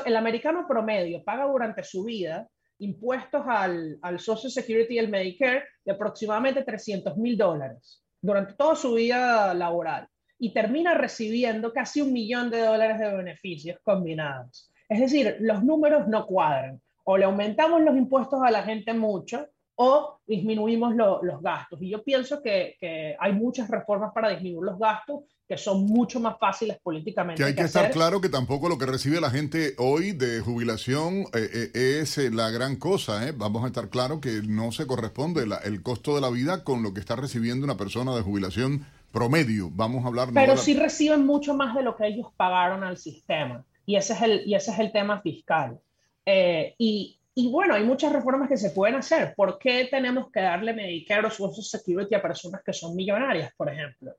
El 0.06 0.16
americano 0.16 0.66
promedio 0.68 1.22
paga 1.22 1.46
durante 1.46 1.84
su 1.84 2.04
vida 2.04 2.48
impuestos 2.78 3.42
al, 3.46 3.98
al 4.02 4.18
Social 4.18 4.50
Security 4.50 4.94
y 4.94 4.98
el 4.98 5.08
Medicare 5.08 5.64
de 5.84 5.92
aproximadamente 5.92 6.64
300 6.64 7.16
mil 7.16 7.36
dólares 7.36 8.02
durante 8.20 8.54
toda 8.54 8.74
su 8.74 8.94
vida 8.94 9.54
laboral 9.54 10.08
y 10.38 10.52
termina 10.52 10.94
recibiendo 10.94 11.72
casi 11.72 12.00
un 12.00 12.12
millón 12.12 12.50
de 12.50 12.60
dólares 12.60 12.98
de 12.98 13.14
beneficios 13.14 13.78
combinados. 13.84 14.72
Es 14.88 15.00
decir, 15.00 15.36
los 15.40 15.62
números 15.62 16.08
no 16.08 16.26
cuadran 16.26 16.80
o 17.04 17.16
le 17.16 17.24
aumentamos 17.24 17.82
los 17.82 17.96
impuestos 17.96 18.40
a 18.42 18.50
la 18.50 18.62
gente 18.62 18.92
mucho 18.94 19.46
o 19.76 20.20
disminuimos 20.26 20.94
los 20.94 21.42
gastos. 21.42 21.82
Y 21.82 21.90
yo 21.90 22.02
pienso 22.02 22.40
que, 22.42 22.76
que, 22.80 23.16
hay 23.18 23.32
muchas 23.32 23.68
reformas 23.68 24.12
para 24.14 24.30
disminuir 24.30 24.64
los 24.64 24.78
gastos 24.78 25.24
que 25.46 25.58
son 25.58 25.84
mucho 25.84 26.20
más 26.20 26.38
fáciles 26.38 26.78
políticamente. 26.82 27.42
Que 27.42 27.48
hay 27.48 27.54
que, 27.54 27.62
estar 27.62 27.90
claro 27.90 28.20
que 28.20 28.28
tampoco 28.28 28.68
lo 28.68 28.78
que 28.78 28.86
recibe 28.86 29.20
la 29.20 29.30
gente 29.30 29.74
hoy 29.78 30.12
de 30.12 30.40
jubilación 30.40 31.26
eh, 31.34 31.70
eh, 31.74 32.00
es 32.00 32.16
eh, 32.16 32.30
la 32.30 32.50
gran 32.50 32.76
cosa. 32.76 33.20
Vamos 33.36 33.64
a 33.64 33.66
estar 33.66 33.90
claro 33.90 34.20
que 34.20 34.40
no 34.46 34.72
se 34.72 34.86
corresponde 34.86 35.44
el 35.64 35.82
costo 35.82 36.14
de 36.14 36.22
la 36.22 36.30
vida 36.30 36.64
con 36.64 36.82
lo 36.82 36.94
que 36.94 37.00
está 37.00 37.16
recibiendo 37.16 37.64
una 37.64 37.76
persona 37.76 38.14
de 38.16 38.22
jubilación 38.22 38.86
promedio. 39.12 39.68
Vamos 39.70 40.04
a 40.04 40.08
hablar. 40.08 40.30
Pero 40.32 40.56
sí 40.56 40.74
reciben 40.74 41.26
mucho 41.26 41.54
más 41.54 41.74
de 41.74 41.82
lo 41.82 41.94
que 41.96 42.06
ellos 42.06 42.28
pagaron 42.36 42.82
al 42.82 42.96
sistema. 42.96 43.64
Y 43.84 43.96
ese 43.96 44.14
es 44.14 44.22
el, 44.22 44.42
y 44.46 44.54
ese 44.54 44.70
es 44.70 44.78
el 44.78 44.92
tema 44.92 45.20
fiscal. 45.20 45.78
Eh, 46.26 46.74
y, 46.78 47.18
bueno, 47.50 47.74
hay 47.74 47.84
muchas 47.84 48.12
reformas 48.12 48.48
que 48.48 48.56
se 48.56 48.70
pueden 48.70 48.96
hacer. 48.96 49.34
¿Por 49.36 49.58
qué 49.58 49.88
tenemos 49.90 50.30
que 50.30 50.40
darle 50.40 50.72
Medicare 50.72 51.26
o 51.26 51.30
Social 51.30 51.64
Security 51.64 52.14
a 52.14 52.22
personas 52.22 52.62
que 52.64 52.72
son 52.72 52.94
millonarias, 52.94 53.52
por 53.56 53.68
ejemplo? 53.72 54.14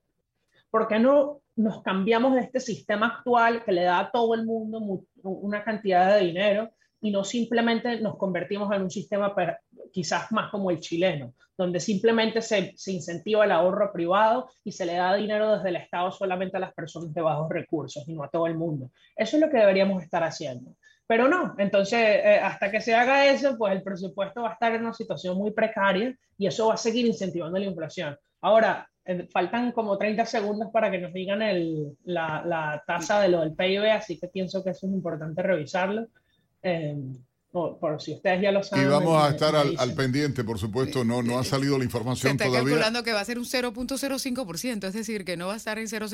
¿Por 0.70 0.88
qué 0.88 1.00
no 1.00 1.41
nos 1.56 1.82
cambiamos 1.82 2.36
de 2.36 2.41
este 2.41 2.60
sistema 2.60 3.08
actual 3.08 3.63
que 3.63 3.72
le 3.72 3.84
da 3.84 4.00
a 4.00 4.12
todo 4.12 4.34
el 4.34 4.46
mundo 4.46 5.06
una 5.24 5.63
cantidad 5.63 6.13
de 6.13 6.26
dinero 6.26 6.70
y 7.02 7.12
no 7.12 7.24
simplemente 7.24 8.02
nos 8.02 8.18
convertimos 8.18 8.74
en 8.74 8.82
un 8.82 8.91
sistema 8.91 9.34
quizás 9.91 10.32
más 10.32 10.50
como 10.52 10.72
el 10.72 10.80
chileno, 10.80 11.34
donde 11.58 11.80
simplemente 11.80 12.41
se, 12.41 12.74
incentiva 12.88 13.46
el 13.46 13.52
ahorro 13.52 13.94
privado 13.94 14.50
y 14.63 14.72
se 14.72 14.86
le 14.86 14.96
da 14.96 15.15
dinero 15.15 15.56
desde 15.56 15.70
el 15.70 15.78
Estado 15.78 16.12
solamente 16.12 16.58
a 16.58 16.60
las 16.60 16.74
personas 16.74 17.13
de 17.13 17.22
bajos 17.22 17.50
recursos 17.50 18.04
y 18.08 18.13
no 18.13 18.24
a 18.24 18.30
todo 18.30 18.48
el 18.48 18.58
mundo. 18.58 18.91
Eso 19.15 19.38
es 19.38 19.41
lo 19.41 19.50
que 19.50 19.58
deberíamos 19.58 20.04
estar 20.04 20.24
haciendo. 20.24 20.76
Pero 21.08 21.28
no, 21.28 21.56
entonces 21.58 22.00
eh, 22.00 22.39
hasta 22.41 22.72
que 22.72 22.82
se 22.82 22.96
haga 22.96 23.28
eso, 23.28 23.58
pues 23.58 23.74
el 23.74 23.84
presupuesto 23.84 24.41
va 24.41 24.50
a 24.50 24.54
estar 24.54 24.74
en 24.74 24.82
una 24.82 24.94
situación 24.94 25.38
muy 25.38 25.52
precaria 25.52 26.15
y 26.38 26.48
eso 26.48 26.68
va 26.68 26.74
a 26.74 26.78
seguir 26.78 27.06
incentivando 27.06 27.60
la 27.60 27.65
inflación. 27.65 28.18
Ahora, 28.41 28.89
eh, 29.06 29.28
faltan 29.32 29.72
como 29.72 29.98
30 29.98 30.26
segundos 30.26 30.70
para 30.74 30.89
que 30.89 30.98
nos 30.98 31.13
digan 31.13 31.44
el, 31.44 31.96
la, 32.06 32.44
la, 32.44 32.84
tasa 32.88 33.22
de 33.22 33.30
lo 33.30 33.41
del 33.41 33.56
PIB, 33.56 33.91
así 33.91 34.20
que 34.20 34.30
pienso 34.30 34.63
que 34.63 34.72
eso 34.72 34.88
es 34.88 34.94
importante 34.94 35.44
revisarlo. 35.44 36.08
Eh, 36.63 36.96
por, 37.56 38.02
si 38.02 38.13
ustedes 38.13 38.41
ya 38.41 38.52
lo 38.52 38.62
saben. 38.62 38.86
Y 38.86 38.89
vamos 38.89 39.24
a 39.24 39.30
estar 39.30 39.56
al, 39.56 39.94
pendiente, 39.94 40.44
por 40.44 40.60
supuesto, 40.60 41.06
no, 41.06 41.24
no 41.24 41.39
ha 41.39 41.44
salido 41.46 41.78
la 41.78 41.86
información 41.86 42.32
Se 42.32 42.34
está 42.34 42.46
todavía. 42.46 42.72
calculando 42.72 43.04
que 43.04 43.13
va 43.13 43.22
a 43.22 43.26
ser 43.26 43.39
un 43.39 43.46
0.05%, 43.46 44.88
es 44.88 44.94
decir, 44.94 45.24
que 45.24 45.38
no 45.38 45.48
va 45.48 45.54
a 45.54 45.58
estar 45.58 45.80
en 45.80 45.88
000, 45.88 46.06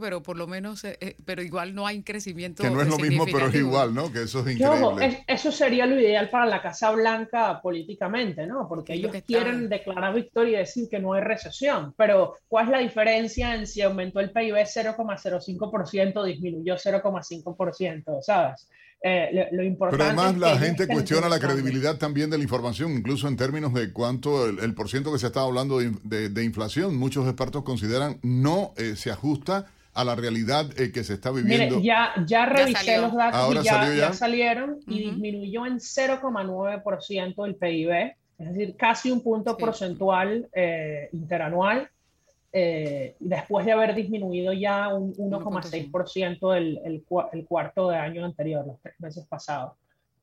pero 0.00 0.22
por 0.22 0.36
lo 0.36 0.48
menos, 0.48 0.82
eh, 0.82 0.98
eh, 1.00 1.16
pero 1.24 1.42
igual 1.42 1.74
no 1.74 1.86
hay 1.86 2.02
crecimiento. 2.02 2.64
Que 2.64 2.70
no 2.70 2.82
es 2.82 2.88
lo 2.88 2.98
mismo, 2.98 3.24
pero 3.26 3.46
es 3.46 3.54
igual, 3.54 3.94
¿no? 3.94 4.12
Que 4.12 4.22
eso 4.22 4.40
es 4.40 4.56
increíble. 4.56 5.24
eso 5.28 5.52
sería 5.52 5.86
lo 5.86 6.00
ideal 6.00 6.28
para 6.30 6.46
la 6.46 6.60
Casa 6.60 6.90
Blanca 6.90 7.60
políticamente, 7.62 8.46
¿no? 8.46 8.66
Porque 8.68 8.94
ellos 8.94 9.12
quieren 9.24 9.68
declarar 9.68 10.14
victoria 10.14 10.58
y 10.58 10.60
decir 10.60 10.88
que 10.90 10.98
no 10.98 11.12
hay 11.12 11.22
recesión, 11.22 11.94
pero 11.96 12.38
¿cuál 12.48 12.66
es 12.66 12.70
la 12.72 12.78
diferencia 12.78 13.54
en 13.54 13.68
si 13.68 13.82
aumentó 13.82 14.18
el 14.18 14.32
PIB 14.32 14.56
0,05% 14.56 16.16
o 16.16 16.24
disminuyó 16.24 16.74
0,5%, 16.74 18.22
¿sabes? 18.22 18.68
Eh, 19.00 19.48
lo, 19.52 19.62
importante 19.62 20.04
Pero 20.04 20.20
además 20.20 20.38
la 20.38 20.58
gente 20.58 20.86
cuestiona 20.88 21.28
la 21.28 21.38
credibilidad 21.38 21.98
también 21.98 22.30
de 22.30 22.36
la 22.36 22.42
información, 22.42 22.92
incluso 22.92 23.28
en 23.28 23.36
términos 23.36 23.72
de 23.72 23.92
cuánto 23.92 24.46
el, 24.46 24.74
por 24.74 24.88
ciento 24.88 25.12
que 25.12 25.18
se 25.18 25.28
está 25.28 25.42
hablando 25.42 25.78
de, 25.78 26.44
inflación. 26.44 26.96
Muchos 26.96 27.26
expertos 27.26 27.62
consideran 27.62 28.18
no 28.22 28.72
eh, 28.76 28.96
se 28.96 29.10
ajusta 29.10 29.66
a 29.94 30.04
la 30.04 30.14
realidad 30.14 30.66
eh, 30.78 30.92
que 30.92 31.04
se 31.04 31.14
está 31.14 31.30
viviendo. 31.30 31.80
ya, 31.80 32.12
ya 32.26 32.46
revisé 32.46 32.98
los 32.98 33.14
datos 33.14 33.64
y 33.64 33.64
ya, 33.64 34.12
salieron 34.12 34.78
y 34.86 35.10
disminuyó 35.10 35.66
en 35.66 35.78
0,9% 35.78 37.46
el 37.46 37.54
PIB, 37.56 38.16
es 38.38 38.48
decir, 38.52 38.76
casi 38.76 39.10
un 39.10 39.22
punto 39.22 39.56
porcentual 39.56 40.48
interanual. 41.12 41.88
Eh, 42.52 43.14
después 43.18 43.66
de 43.66 43.72
haber 43.72 43.94
disminuido 43.94 44.52
ya 44.52 44.94
un 44.94 45.14
1,6% 45.14 46.56
el, 46.56 46.80
el, 46.84 47.04
el, 47.32 47.46
cuarto 47.46 47.88
de 47.90 47.96
año 47.96 48.24
anterior, 48.24 48.66
los 48.66 48.80
tres 48.80 48.98
meses 49.00 49.26
pasados. 49.26 49.72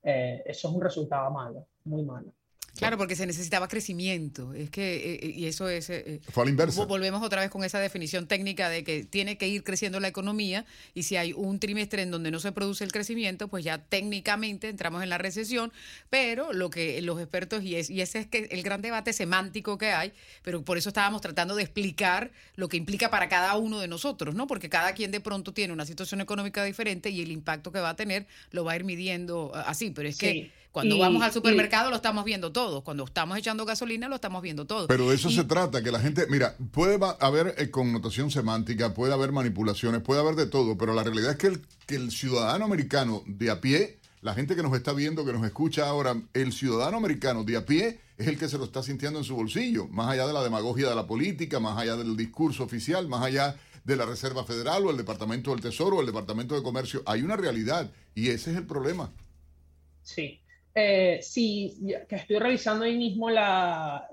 Eh, 0.04 0.42
eso 0.46 0.68
es 0.68 0.74
un 0.74 0.82
resultado 0.82 1.30
malo, 1.32 1.66
muy 1.84 2.04
malo. 2.04 2.32
Claro, 2.78 2.98
porque 2.98 3.16
se 3.16 3.26
necesitaba 3.26 3.68
crecimiento. 3.68 4.54
Es 4.54 4.70
que, 4.70 4.96
eh, 4.96 5.20
eh, 5.22 5.34
y 5.36 5.46
eso 5.46 5.70
es. 5.70 5.90
Eh, 5.90 6.20
Fue 6.30 6.44
al 6.44 6.50
inverso. 6.50 6.86
Volvemos 6.88 7.24
otra 7.24 7.42
vez 7.42 7.50
con 7.50 7.64
esa 7.64 7.80
definición 7.80 8.28
técnica 8.28 8.70
de 8.70 8.84
que 8.84 9.04
tiene 9.06 9.38
que 9.38 9.48
ir 9.48 9.64
creciendo 9.64 10.00
la 10.00 10.08
economía 10.08 10.66
y 10.94 11.04
si 11.04 11.16
hay 11.16 11.34
un 11.34 11.60
trimestre 11.60 12.02
en 12.02 12.12
donde 12.12 12.32
no 12.32 12.40
se 12.40 12.52
produce 12.52 12.84
el 12.84 12.92
crecimiento, 12.92 13.48
pues 13.48 13.64
ya 13.64 13.78
técnicamente 13.78 14.70
entramos 14.70 15.04
en 15.04 15.10
la 15.10 15.18
recesión. 15.18 15.72
Pero 16.10 16.54
lo 16.54 16.70
que 16.70 17.02
los 17.02 17.20
expertos, 17.20 17.64
y, 17.64 17.76
es, 17.76 17.90
y 17.90 18.02
ese 18.02 18.20
es 18.20 18.28
que 18.28 18.48
el 18.52 18.62
gran 18.64 18.82
debate 18.82 19.14
semántico 19.14 19.78
que 19.78 19.92
hay, 19.92 20.12
pero 20.44 20.64
por 20.64 20.78
eso 20.78 20.90
estábamos 20.90 21.22
tratando 21.22 21.56
de 21.56 21.64
explicar 21.64 22.32
lo 22.56 22.68
que 22.68 22.78
implica 22.78 23.10
para 23.10 23.30
cada 23.30 23.56
uno 23.56 23.80
de 23.80 23.88
nosotros, 23.88 24.36
¿no? 24.36 24.48
Porque 24.48 24.70
cada 24.70 24.94
quien 24.94 25.12
de 25.12 25.22
pronto 25.22 25.54
tiene 25.54 25.74
una 25.74 25.86
situación 25.86 26.22
económica 26.22 26.64
diferente 26.64 27.10
y 27.10 27.22
el 27.22 27.32
impacto 27.32 27.72
que 27.72 27.80
va 27.80 27.90
a 27.90 27.96
tener 27.96 28.28
lo 28.52 28.66
va 28.66 28.74
a 28.74 28.76
ir 28.76 28.84
midiendo 28.84 29.54
así. 29.56 29.92
Pero 29.92 30.10
es 30.10 30.18
que 30.18 30.52
cuando 30.76 30.98
vamos 30.98 31.24
al 31.24 31.32
supermercado 31.32 31.90
lo 31.90 31.96
estamos 31.96 32.26
viendo 32.26 32.52
todos. 32.52 32.84
Cuando 32.84 33.06
estamos 33.06 33.38
echando 33.38 33.64
gasolina 33.66 34.10
lo 34.10 34.16
estamos 34.16 34.42
viendo 34.42 34.66
todo. 34.66 34.88
Pero 34.88 35.08
de 35.08 35.16
eso 35.16 35.30
se 35.30 35.46
trata, 35.46 35.82
que 35.82 35.90
la 35.90 36.02
gente, 36.02 36.28
mira, 36.30 36.58
puede 36.72 37.00
haber 37.22 37.56
eh, 37.58 37.72
connotación 37.72 38.30
semántica, 38.30 38.94
puede 38.94 39.14
haber 39.14 39.32
manipulaciones, 39.32 40.02
puede 40.02 40.20
haber 40.20 40.36
de 40.36 40.48
todo, 40.48 40.78
pero 40.78 40.94
la 40.94 41.04
realidad 41.04 41.32
es 41.32 41.38
que 41.38 41.48
el, 41.48 41.62
que 41.88 41.96
el 41.96 42.12
ciudadano 42.12 42.66
americano 42.66 43.24
de 43.26 43.52
a 43.52 43.62
pie, 43.62 44.00
la 44.20 44.34
gente 44.34 44.54
que 44.58 44.64
nos 44.64 44.76
está 44.76 44.92
viendo, 44.92 45.24
que 45.24 45.32
nos 45.32 45.46
escucha 45.46 45.88
ahora, 45.88 46.22
el 46.34 46.52
ciudadano 46.52 46.98
americano 46.98 47.46
de 47.46 47.56
a 47.56 47.66
pie 47.66 48.02
es 48.18 48.28
el 48.28 48.38
que 48.38 48.50
se 48.50 48.58
lo 48.58 48.66
está 48.66 48.84
sintiendo 48.84 49.20
en 49.20 49.24
su 49.24 49.34
bolsillo, 49.34 49.88
más 49.88 50.10
allá 50.10 50.28
de 50.28 50.34
la 50.34 50.44
demagogia 50.44 50.90
de 50.90 50.96
la 50.96 51.08
política, 51.08 51.62
más 51.62 51.78
allá 51.78 51.96
del 51.96 52.18
discurso 52.18 52.66
oficial, 52.66 53.08
más 53.08 53.24
allá 53.24 53.56
de 53.86 53.96
la 53.96 54.06
Reserva 54.06 54.44
Federal 54.44 54.86
o 54.86 54.92
el 54.92 54.98
Departamento 54.98 55.52
del 55.52 55.62
Tesoro 55.62 55.96
o 55.96 56.00
el 56.02 56.08
Departamento 56.08 56.54
de 56.54 56.64
Comercio. 56.64 57.02
Hay 57.06 57.22
una 57.22 57.38
realidad 57.38 57.90
y 58.14 58.28
ese 58.28 58.52
es 58.52 58.58
el 58.58 58.66
problema. 58.66 59.10
Sí, 60.04 60.42
eh, 60.78 61.20
sí, 61.22 61.74
que 62.10 62.16
estoy 62.18 62.38
revisando 62.38 62.84
ahí 62.84 62.98
mismo 62.98 63.30
la, 63.30 64.10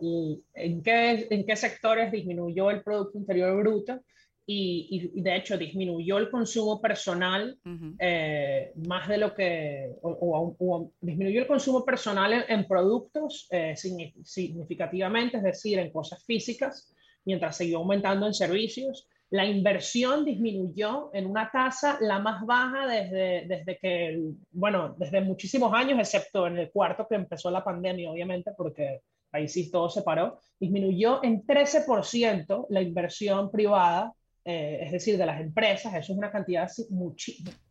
en, 0.55 0.81
qué, 0.81 1.27
en 1.29 1.45
qué 1.45 1.57
sectores 1.57 2.13
disminuyó 2.13 2.71
el 2.71 2.85
Producto 2.85 3.19
Interior 3.19 3.57
Bruto 3.61 4.01
y, 4.47 5.11
y, 5.15 5.21
de 5.23 5.37
hecho 5.37 5.59
disminuyó 5.59 6.19
el 6.19 6.31
consumo 6.31 6.81
personal 6.81 7.59
eh, 7.99 8.73
más 8.87 9.09
de 9.09 9.19
lo 9.19 9.35
que, 9.35 9.91
o, 10.03 10.93
disminuyó 11.01 11.41
el 11.41 11.49
consumo 11.49 11.85
personal 11.85 12.45
en, 12.49 12.69
productos 12.69 13.49
eh, 13.51 13.75
significativamente, 13.77 15.39
es 15.39 15.43
decir, 15.43 15.81
en 15.81 15.91
cosas 15.91 16.25
físicas, 16.25 16.95
mientras 17.25 17.57
siguió 17.57 17.79
aumentando 17.79 18.27
en 18.27 18.35
servicios 18.35 19.09
la 19.33 19.47
inversión 19.47 20.27
disminuyó 20.27 21.09
en 21.15 21.25
una 21.25 21.51
tasa 21.51 21.97
la 22.03 22.19
más 22.19 22.45
baja 22.45 22.87
desde, 22.87 23.47
desde 23.47 23.79
que, 23.79 24.21
bueno, 24.51 24.95
desde 24.99 25.23
muchísimos 25.23 25.73
años, 25.73 25.99
excepto 25.99 26.47
en 26.47 26.59
el 26.59 26.71
cuarto 26.71 27.07
que 27.09 27.15
empezó 27.15 27.51
la 27.51 27.65
pandemia, 27.65 28.11
obviamente, 28.11 28.53
porque 28.55 29.01
ahí 29.33 29.49
sí 29.49 29.71
todo 29.71 29.89
se 29.89 30.03
paró, 30.03 30.39
disminuyó 30.61 31.25
en 31.25 31.47
13% 31.47 32.67
la 32.69 32.83
inversión 32.83 33.51
privada, 33.51 34.13
eh, 34.45 34.81
es 34.83 34.93
decir, 34.93 35.17
de 35.17 35.25
las 35.25 35.41
empresas, 35.41 35.95
eso 35.95 36.13
es 36.13 36.19
una 36.19 36.31
cantidad 36.31 36.71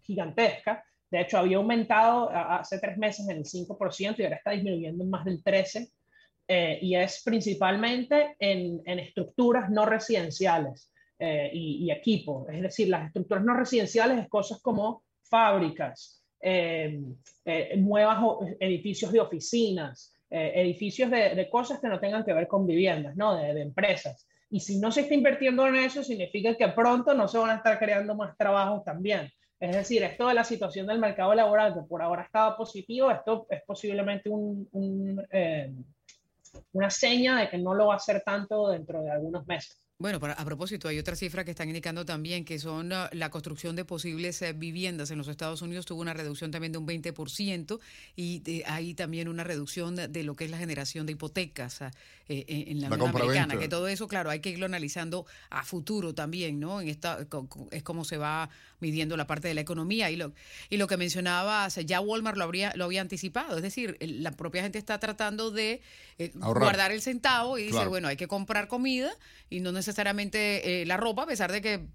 gigantesca. 0.02 0.84
De 1.12 1.22
hecho, 1.22 1.38
había 1.38 1.58
aumentado 1.58 2.32
hace 2.32 2.80
tres 2.80 2.98
meses 2.98 3.30
en 3.30 3.38
el 3.38 3.46
5% 3.46 4.16
y 4.18 4.24
ahora 4.24 4.38
está 4.38 4.50
disminuyendo 4.50 5.04
en 5.04 5.10
más 5.12 5.26
del 5.26 5.44
13%, 5.44 5.92
eh, 6.48 6.80
y 6.82 6.96
es 6.96 7.22
principalmente 7.24 8.36
en, 8.40 8.82
en 8.84 8.98
estructuras 8.98 9.70
no 9.70 9.86
residenciales. 9.86 10.91
Eh, 11.24 11.52
y, 11.54 11.92
equipo. 11.92 12.48
Es 12.50 12.64
decir, 12.64 12.90
las 12.90 13.06
estructuras 13.06 13.44
no 13.44 13.54
residenciales 13.54 14.18
es 14.18 14.28
cosas 14.28 14.60
como 14.60 15.04
fábricas, 15.22 16.20
eh, 16.42 17.00
eh, 17.46 17.78
nuevos 17.78 18.48
edificios 18.60 19.12
de 19.12 19.20
oficinas, 19.20 20.16
edificios 20.32 21.12
de, 21.12 21.48
cosas 21.52 21.80
que 21.80 21.90
no 21.90 22.00
tengan 22.00 22.26
que 22.26 22.34
ver 22.34 22.48
con 22.48 22.66
viviendas, 22.66 23.16
¿no? 23.16 23.36
De, 23.36 23.54
de, 23.54 23.62
empresas. 23.62 24.28
Y 24.50 24.62
si 24.62 24.80
no 24.80 24.92
se 24.92 25.02
está 25.02 25.14
invirtiendo 25.14 25.68
en 25.68 25.76
eso, 25.76 26.04
significa 26.04 26.56
que 26.56 26.70
pronto 26.70 27.14
no 27.14 27.28
se 27.28 27.38
van 27.38 27.52
a 27.52 27.56
estar 27.58 27.78
creando 27.78 28.16
más 28.16 28.36
trabajos 28.36 28.84
también. 28.84 29.32
Es 29.60 29.76
decir, 29.76 30.02
esto 30.02 30.28
de 30.28 30.34
la 30.34 30.44
situación 30.44 30.88
del 30.88 30.98
mercado 30.98 31.36
laboral, 31.36 31.76
que 31.76 31.82
por 31.82 32.02
ahora 32.02 32.24
estaba 32.24 32.58
positivo, 32.58 33.12
esto 33.12 33.46
es 33.48 33.62
posiblemente 33.64 34.28
un, 34.28 34.68
un, 34.72 35.22
una 36.72 36.90
seña 36.90 37.38
de 37.38 37.48
que 37.48 37.60
no 37.60 37.76
lo 37.76 37.88
va 37.88 37.94
a 37.94 37.98
hacer 37.98 38.24
tanto 38.26 38.70
dentro 38.70 39.04
de 39.04 39.12
algunos 39.12 39.46
meses. 39.46 39.81
Bueno, 40.02 40.20
a 40.20 40.46
propósito, 40.46 40.88
hay 40.88 40.98
otra 40.98 41.16
cifra 41.16 41.46
que 41.46 41.52
están 41.52 41.70
indicando 41.70 42.04
también 42.06 42.44
que 42.44 42.58
son 42.58 42.92
ah, 42.92 43.08
la 43.14 43.30
construcción 43.30 43.76
de 43.76 43.86
posibles 43.86 44.42
eh, 44.42 44.52
viviendas 44.54 45.12
en 45.12 45.20
los 45.20 45.28
Estados 45.28 45.62
Unidos. 45.62 45.86
Tuvo 45.86 46.02
una 46.02 46.16
reducción 46.16 46.50
también 46.50 46.72
de 46.72 46.80
un 46.80 46.88
20% 46.88 47.80
y 48.16 48.64
hay 48.66 48.96
también 48.96 49.28
una 49.28 49.44
reducción 49.44 49.96
de, 49.96 50.24
lo 50.24 50.36
que 50.36 50.46
es 50.46 50.52
la 50.52 50.58
generación 50.58 51.06
de 51.06 51.12
hipotecas 51.12 51.84
ah, 51.84 51.92
eh, 52.28 52.46
en 52.48 52.82
la, 52.82 52.90
la 52.90 53.10
Americana. 53.10 53.60
Que 53.60 53.68
todo 53.68 53.88
eso, 53.88 54.08
claro, 54.08 54.32
hay 54.32 54.40
que 54.40 54.50
irlo 54.50 54.66
analizando 54.66 55.28
a 55.52 55.64
futuro 55.64 56.16
también, 56.16 56.60
¿no? 56.60 56.82
En 56.82 56.88
esta 56.90 57.20
es 57.70 57.84
como 57.84 58.04
se 58.04 58.18
va 58.18 58.50
midiendo 58.80 59.16
la 59.18 59.28
parte 59.28 59.50
de 59.50 59.54
la 59.54 59.62
economía. 59.62 60.10
Y 60.10 60.16
lo 60.16 60.34
y 60.72 60.78
lo 60.78 60.88
que 60.88 60.98
mencionabas, 60.98 61.76
ya 61.76 62.02
Walmart 62.02 62.38
lo 62.38 62.44
habría 62.44 62.74
lo 62.76 62.86
había 62.86 63.02
anticipado, 63.02 63.58
es 63.58 63.62
decir, 63.62 63.98
la 64.00 64.32
propia 64.32 64.64
gente 64.64 64.80
está 64.80 65.00
tratando 65.00 65.52
de 65.52 65.82
eh, 66.18 66.32
guardar 66.34 66.92
el 66.92 67.04
centavo 67.04 67.60
y 67.60 67.66
decir, 67.66 67.88
bueno, 67.88 68.08
hay 68.08 68.18
que 68.18 68.28
comprar 68.28 68.68
comida 68.68 69.12
y 69.50 69.60
no 69.60 69.72
necesariamente 69.72 69.91
necesariamente 69.92 70.82
eh, 70.82 70.86
la 70.86 70.98
ropa, 70.98 71.24
a 71.24 71.28
pesar 71.28 71.52
de 71.52 71.62
que 71.62 71.86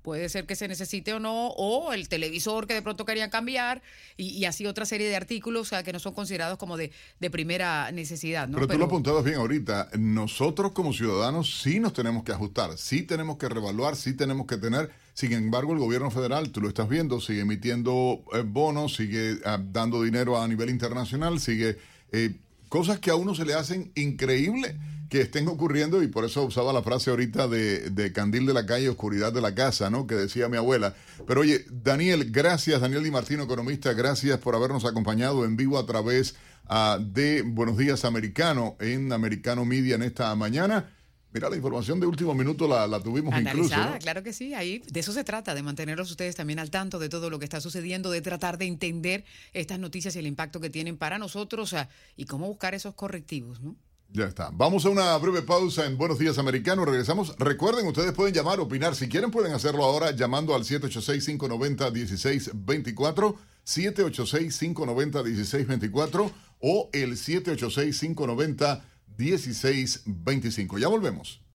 puede 0.00 0.28
ser 0.28 0.46
que 0.46 0.54
se 0.54 0.68
necesite 0.68 1.12
o 1.14 1.18
no, 1.20 1.48
o 1.48 1.92
el 1.92 2.08
televisor 2.08 2.68
que 2.68 2.74
de 2.74 2.82
pronto 2.82 3.04
querían 3.04 3.28
cambiar, 3.28 3.82
y, 4.16 4.44
así 4.44 4.64
otra 4.64 4.86
serie 4.86 5.08
de 5.08 5.16
artículos 5.16 5.72
que 5.84 5.92
no 5.92 5.98
son 5.98 6.14
considerados 6.14 6.58
como 6.58 6.76
de, 6.76 6.92
primera 7.32 7.90
necesidad. 7.90 8.48
Pero, 8.48 8.68
tú 8.68 8.78
lo 8.78 8.84
apuntabas 8.84 9.24
bien 9.24 9.38
ahorita, 9.38 9.90
nosotros 9.98 10.70
como 10.72 10.92
ciudadanos 10.92 11.60
sí 11.60 11.80
nos 11.80 11.92
tenemos 11.92 12.22
que 12.22 12.30
ajustar, 12.30 12.78
sí 12.78 13.02
tenemos 13.02 13.36
que 13.36 13.48
revaluar, 13.48 13.96
sí 13.96 14.14
tenemos 14.14 14.46
que 14.46 14.58
tener, 14.58 14.90
sin 15.12 15.32
embargo 15.32 15.72
el 15.72 15.80
gobierno 15.80 16.12
federal, 16.12 16.50
tú 16.52 16.60
lo 16.60 16.68
estás 16.68 16.88
viendo, 16.88 17.20
sigue 17.20 17.40
emitiendo 17.40 18.22
eh, 18.32 18.44
bonos, 18.46 18.94
sigue 18.94 19.38
ah, 19.44 19.58
dando 19.60 20.04
dinero 20.04 20.40
a 20.40 20.46
nivel 20.46 20.70
internacional, 20.70 21.40
sigue 21.40 21.78
eh, 22.12 22.36
cosas 22.68 22.98
que 22.98 23.10
a 23.10 23.16
uno 23.16 23.34
se 23.34 23.44
le 23.44 23.54
hacen 23.54 23.92
increíbles 23.94 24.76
que 25.08 25.20
estén 25.20 25.46
ocurriendo 25.48 26.02
y 26.02 26.08
por 26.08 26.24
eso 26.24 26.44
usaba 26.44 26.72
la 26.72 26.82
frase 26.82 27.10
ahorita 27.10 27.48
de, 27.48 28.12
candil 28.12 28.46
de 28.46 28.54
la 28.54 28.66
calle, 28.66 28.88
oscuridad 28.88 29.32
de 29.32 29.40
la 29.40 29.54
casa, 29.54 29.90
¿no? 29.90 30.06
Que 30.06 30.14
decía 30.14 30.48
mi 30.48 30.56
abuela. 30.56 30.94
Pero 31.26 31.42
oye, 31.42 31.64
Daniel, 31.70 32.30
gracias, 32.30 32.80
Daniel 32.80 33.04
Di 33.04 33.10
Martino, 33.10 33.44
economista, 33.44 33.92
gracias 33.92 34.38
por 34.38 34.54
habernos 34.54 34.84
acompañado 34.84 35.44
en 35.44 35.56
vivo 35.56 35.78
a 35.78 35.86
través 35.86 36.34
uh, 36.68 37.00
de 37.00 37.42
Buenos 37.42 37.76
Días 37.76 38.04
Americano 38.04 38.76
en 38.80 39.12
Americano 39.12 39.64
Media 39.64 39.94
en 39.94 40.02
esta 40.02 40.34
mañana. 40.34 40.90
Mira, 41.36 41.50
la 41.50 41.56
información 41.56 42.00
de 42.00 42.06
último 42.06 42.34
minuto 42.34 42.66
la, 42.66 42.86
la 42.86 42.98
tuvimos 42.98 43.38
incluso, 43.38 43.76
claro 44.00 44.22
que 44.22 44.32
sí. 44.32 44.54
Ahí 44.54 44.82
de 44.90 45.00
eso 45.00 45.12
se 45.12 45.22
trata, 45.22 45.54
de 45.54 45.62
mantenerlos 45.62 46.10
ustedes 46.10 46.34
también 46.34 46.58
al 46.58 46.70
tanto 46.70 46.98
de 46.98 47.10
todo 47.10 47.28
lo 47.28 47.38
que 47.38 47.44
está 47.44 47.60
sucediendo, 47.60 48.10
de 48.10 48.22
tratar 48.22 48.56
de 48.56 48.64
entender 48.64 49.26
estas 49.52 49.78
noticias 49.78 50.16
y 50.16 50.20
el 50.20 50.26
impacto 50.26 50.60
que 50.60 50.70
tienen 50.70 50.96
para 50.96 51.18
nosotros 51.18 51.74
ah, 51.74 51.90
y 52.16 52.24
cómo 52.24 52.46
buscar 52.46 52.72
esos 52.72 52.94
correctivos, 52.94 53.60
¿no? 53.60 53.76
Ya 54.08 54.24
está. 54.24 54.48
Vamos 54.50 54.86
a 54.86 54.88
una 54.88 55.14
breve 55.18 55.42
pausa 55.42 55.84
en 55.84 55.98
Buenos 55.98 56.18
Días 56.18 56.38
Americanos. 56.38 56.86
Regresamos. 56.86 57.36
Recuerden, 57.38 57.86
ustedes 57.86 58.12
pueden 58.12 58.32
llamar, 58.32 58.58
opinar. 58.58 58.96
Si 58.96 59.06
quieren, 59.06 59.30
pueden 59.30 59.52
hacerlo 59.52 59.84
ahora 59.84 60.12
llamando 60.12 60.54
al 60.54 60.64
786-590-1624. 60.64 63.36
786-590-1624 63.66 66.32
o 66.60 66.88
el 66.94 67.18
786 67.18 68.00
590 68.00 68.66
-1624, 68.74 68.82
1625. 69.18 70.78
Ya 70.78 70.88
volvemos. 70.88 71.40